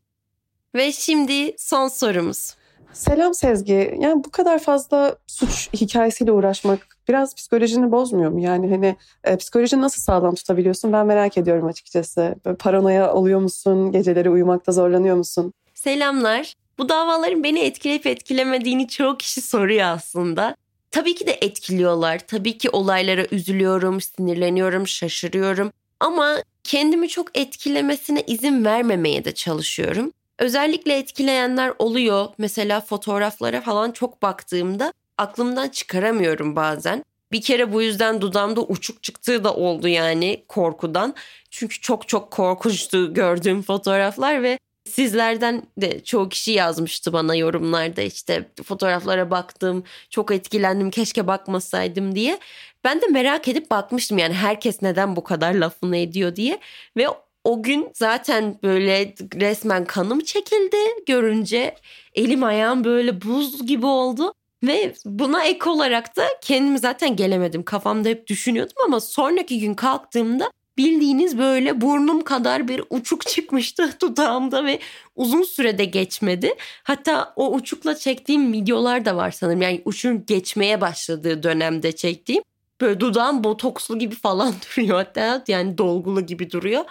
Ve 0.75 0.91
şimdi 0.91 1.55
son 1.57 1.87
sorumuz. 1.87 2.55
Selam 2.93 3.33
Sezgi. 3.33 3.97
Yani 3.99 4.23
bu 4.23 4.31
kadar 4.31 4.59
fazla 4.59 5.15
suç 5.27 5.69
hikayesiyle 5.73 6.31
uğraşmak 6.31 6.92
biraz 7.07 7.35
psikolojini 7.35 7.91
bozmuyor 7.91 8.31
mu? 8.31 8.39
Yani 8.39 8.69
hani 8.69 8.95
e, 9.23 9.37
psikolojini 9.37 9.81
nasıl 9.81 10.01
sağlam 10.01 10.35
tutabiliyorsun? 10.35 10.93
Ben 10.93 11.05
merak 11.05 11.37
ediyorum 11.37 11.67
açıkçası. 11.67 12.35
Böyle 12.45 12.57
paranoya 12.57 13.13
oluyor 13.13 13.39
musun? 13.39 13.91
Geceleri 13.91 14.29
uyumakta 14.29 14.71
zorlanıyor 14.71 15.15
musun? 15.15 15.53
Selamlar. 15.73 16.53
Bu 16.77 16.89
davaların 16.89 17.43
beni 17.43 17.59
etkileyip 17.59 18.07
etkilemediğini 18.07 18.87
çoğu 18.87 19.17
kişi 19.17 19.41
soruyor 19.41 19.85
aslında. 19.85 20.55
Tabii 20.91 21.15
ki 21.15 21.27
de 21.27 21.37
etkiliyorlar. 21.41 22.19
Tabii 22.19 22.57
ki 22.57 22.69
olaylara 22.69 23.25
üzülüyorum, 23.31 24.01
sinirleniyorum, 24.01 24.87
şaşırıyorum. 24.87 25.71
Ama 25.99 26.35
kendimi 26.63 27.09
çok 27.09 27.37
etkilemesine 27.37 28.23
izin 28.27 28.65
vermemeye 28.65 29.25
de 29.25 29.33
çalışıyorum. 29.33 30.11
Özellikle 30.39 30.97
etkileyenler 30.97 31.73
oluyor. 31.79 32.27
Mesela 32.37 32.81
fotoğraflara 32.81 33.61
falan 33.61 33.91
çok 33.91 34.21
baktığımda 34.21 34.93
aklımdan 35.17 35.69
çıkaramıyorum 35.69 36.55
bazen. 36.55 37.03
Bir 37.31 37.41
kere 37.41 37.73
bu 37.73 37.81
yüzden 37.81 38.21
dudamda 38.21 38.61
uçuk 38.61 39.03
çıktığı 39.03 39.43
da 39.43 39.55
oldu 39.55 39.87
yani 39.87 40.45
korkudan. 40.47 41.15
Çünkü 41.49 41.81
çok 41.81 42.07
çok 42.07 42.31
korkunçtu 42.31 43.13
gördüğüm 43.13 43.61
fotoğraflar 43.61 44.43
ve 44.43 44.59
Sizlerden 44.85 45.63
de 45.77 46.03
çoğu 46.03 46.29
kişi 46.29 46.51
yazmıştı 46.51 47.13
bana 47.13 47.35
yorumlarda 47.35 48.01
işte 48.01 48.49
fotoğraflara 48.63 49.31
baktım, 49.31 49.83
çok 50.09 50.31
etkilendim, 50.31 50.91
keşke 50.91 51.27
bakmasaydım 51.27 52.15
diye. 52.15 52.39
Ben 52.83 53.01
de 53.01 53.07
merak 53.07 53.47
edip 53.47 53.71
bakmıştım 53.71 54.17
yani 54.17 54.33
herkes 54.33 54.81
neden 54.81 55.15
bu 55.15 55.23
kadar 55.23 55.53
lafını 55.53 55.97
ediyor 55.97 56.35
diye 56.35 56.59
ve 56.97 57.07
o 57.43 57.63
gün 57.63 57.89
zaten 57.93 58.59
böyle 58.63 59.13
resmen 59.35 59.85
kanım 59.85 60.19
çekildi 60.19 60.77
görünce 61.07 61.75
elim 62.15 62.43
ayağım 62.43 62.83
böyle 62.83 63.21
buz 63.21 63.67
gibi 63.67 63.85
oldu. 63.85 64.33
Ve 64.63 64.93
buna 65.05 65.43
ek 65.43 65.69
olarak 65.69 66.15
da 66.17 66.23
kendimi 66.41 66.79
zaten 66.79 67.15
gelemedim. 67.15 67.63
Kafamda 67.63 68.09
hep 68.09 68.27
düşünüyordum 68.27 68.75
ama 68.85 68.99
sonraki 68.99 69.59
gün 69.59 69.73
kalktığımda 69.73 70.51
bildiğiniz 70.77 71.37
böyle 71.37 71.81
burnum 71.81 72.21
kadar 72.23 72.67
bir 72.67 72.83
uçuk 72.89 73.21
çıkmıştı 73.27 73.89
dudağımda 74.01 74.65
ve 74.65 74.79
uzun 75.15 75.43
sürede 75.43 75.85
geçmedi. 75.85 76.53
Hatta 76.83 77.33
o 77.35 77.53
uçukla 77.53 77.95
çektiğim 77.95 78.53
videolar 78.53 79.05
da 79.05 79.15
var 79.15 79.31
sanırım. 79.31 79.61
Yani 79.61 79.81
uçun 79.85 80.25
geçmeye 80.25 80.81
başladığı 80.81 81.43
dönemde 81.43 81.91
çektiğim. 81.91 82.43
Böyle 82.81 82.99
dudağım 82.99 83.43
botokslu 83.43 83.99
gibi 83.99 84.15
falan 84.15 84.53
duruyor 84.77 84.97
hatta 84.97 85.43
yani 85.47 85.77
dolgulu 85.77 86.21
gibi 86.25 86.51
duruyor. 86.51 86.85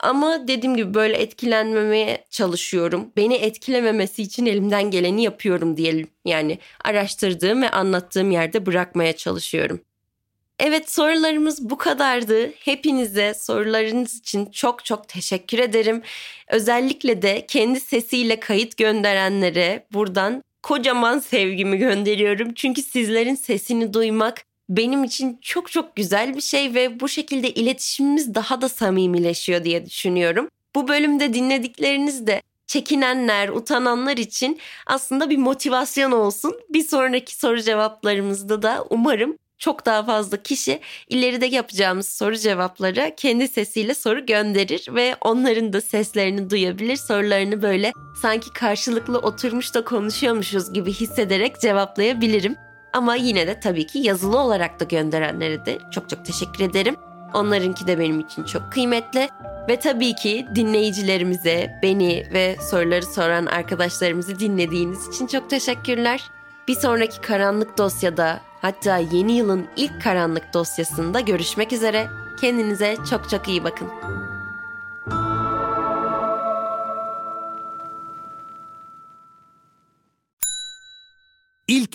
Ama 0.00 0.48
dediğim 0.48 0.76
gibi 0.76 0.94
böyle 0.94 1.16
etkilenmemeye 1.16 2.24
çalışıyorum. 2.30 3.12
Beni 3.16 3.34
etkilememesi 3.34 4.22
için 4.22 4.46
elimden 4.46 4.90
geleni 4.90 5.22
yapıyorum 5.22 5.76
diyelim. 5.76 6.08
Yani 6.24 6.58
araştırdığım 6.84 7.62
ve 7.62 7.70
anlattığım 7.70 8.30
yerde 8.30 8.66
bırakmaya 8.66 9.16
çalışıyorum. 9.16 9.80
Evet 10.58 10.90
sorularımız 10.90 11.70
bu 11.70 11.78
kadardı. 11.78 12.52
Hepinize 12.52 13.34
sorularınız 13.34 14.14
için 14.14 14.46
çok 14.46 14.84
çok 14.84 15.08
teşekkür 15.08 15.58
ederim. 15.58 16.02
Özellikle 16.48 17.22
de 17.22 17.46
kendi 17.46 17.80
sesiyle 17.80 18.40
kayıt 18.40 18.76
gönderenlere 18.76 19.86
buradan 19.92 20.42
kocaman 20.62 21.18
sevgimi 21.18 21.78
gönderiyorum. 21.78 22.54
Çünkü 22.54 22.82
sizlerin 22.82 23.34
sesini 23.34 23.94
duymak 23.94 24.44
benim 24.68 25.04
için 25.04 25.38
çok 25.42 25.70
çok 25.70 25.96
güzel 25.96 26.36
bir 26.36 26.40
şey 26.40 26.74
ve 26.74 27.00
bu 27.00 27.08
şekilde 27.08 27.50
iletişimimiz 27.50 28.34
daha 28.34 28.60
da 28.60 28.68
samimileşiyor 28.68 29.64
diye 29.64 29.86
düşünüyorum. 29.86 30.48
Bu 30.74 30.88
bölümde 30.88 31.34
dinledikleriniz 31.34 32.26
de 32.26 32.42
çekinenler, 32.66 33.48
utananlar 33.48 34.16
için 34.16 34.58
aslında 34.86 35.30
bir 35.30 35.38
motivasyon 35.38 36.12
olsun. 36.12 36.60
Bir 36.70 36.84
sonraki 36.84 37.34
soru 37.36 37.62
cevaplarımızda 37.62 38.62
da 38.62 38.84
umarım 38.90 39.36
çok 39.58 39.86
daha 39.86 40.04
fazla 40.04 40.36
kişi 40.42 40.80
ileride 41.08 41.46
yapacağımız 41.46 42.08
soru 42.08 42.36
cevaplara 42.36 43.14
kendi 43.14 43.48
sesiyle 43.48 43.94
soru 43.94 44.26
gönderir 44.26 44.86
ve 44.94 45.16
onların 45.20 45.72
da 45.72 45.80
seslerini 45.80 46.50
duyabilir. 46.50 46.96
Sorularını 46.96 47.62
böyle 47.62 47.92
sanki 48.22 48.52
karşılıklı 48.52 49.18
oturmuş 49.18 49.74
da 49.74 49.84
konuşuyormuşuz 49.84 50.72
gibi 50.72 50.92
hissederek 50.92 51.60
cevaplayabilirim. 51.60 52.67
Ama 52.92 53.14
yine 53.14 53.46
de 53.46 53.60
tabii 53.60 53.86
ki 53.86 53.98
yazılı 53.98 54.38
olarak 54.38 54.80
da 54.80 54.84
gönderenlere 54.84 55.66
de 55.66 55.78
çok 55.90 56.08
çok 56.08 56.24
teşekkür 56.24 56.64
ederim. 56.64 56.96
Onlarınki 57.34 57.86
de 57.86 57.98
benim 57.98 58.20
için 58.20 58.44
çok 58.44 58.72
kıymetli. 58.72 59.28
Ve 59.68 59.78
tabii 59.78 60.14
ki 60.14 60.46
dinleyicilerimize, 60.54 61.78
beni 61.82 62.26
ve 62.32 62.56
soruları 62.70 63.06
soran 63.06 63.46
arkadaşlarımızı 63.46 64.38
dinlediğiniz 64.38 65.08
için 65.08 65.26
çok 65.26 65.50
teşekkürler. 65.50 66.22
Bir 66.68 66.74
sonraki 66.74 67.20
karanlık 67.20 67.78
dosyada 67.78 68.40
hatta 68.60 68.96
yeni 68.96 69.32
yılın 69.32 69.66
ilk 69.76 70.02
karanlık 70.02 70.54
dosyasında 70.54 71.20
görüşmek 71.20 71.72
üzere. 71.72 72.06
Kendinize 72.40 72.96
çok 73.10 73.30
çok 73.30 73.48
iyi 73.48 73.64
bakın. 73.64 73.88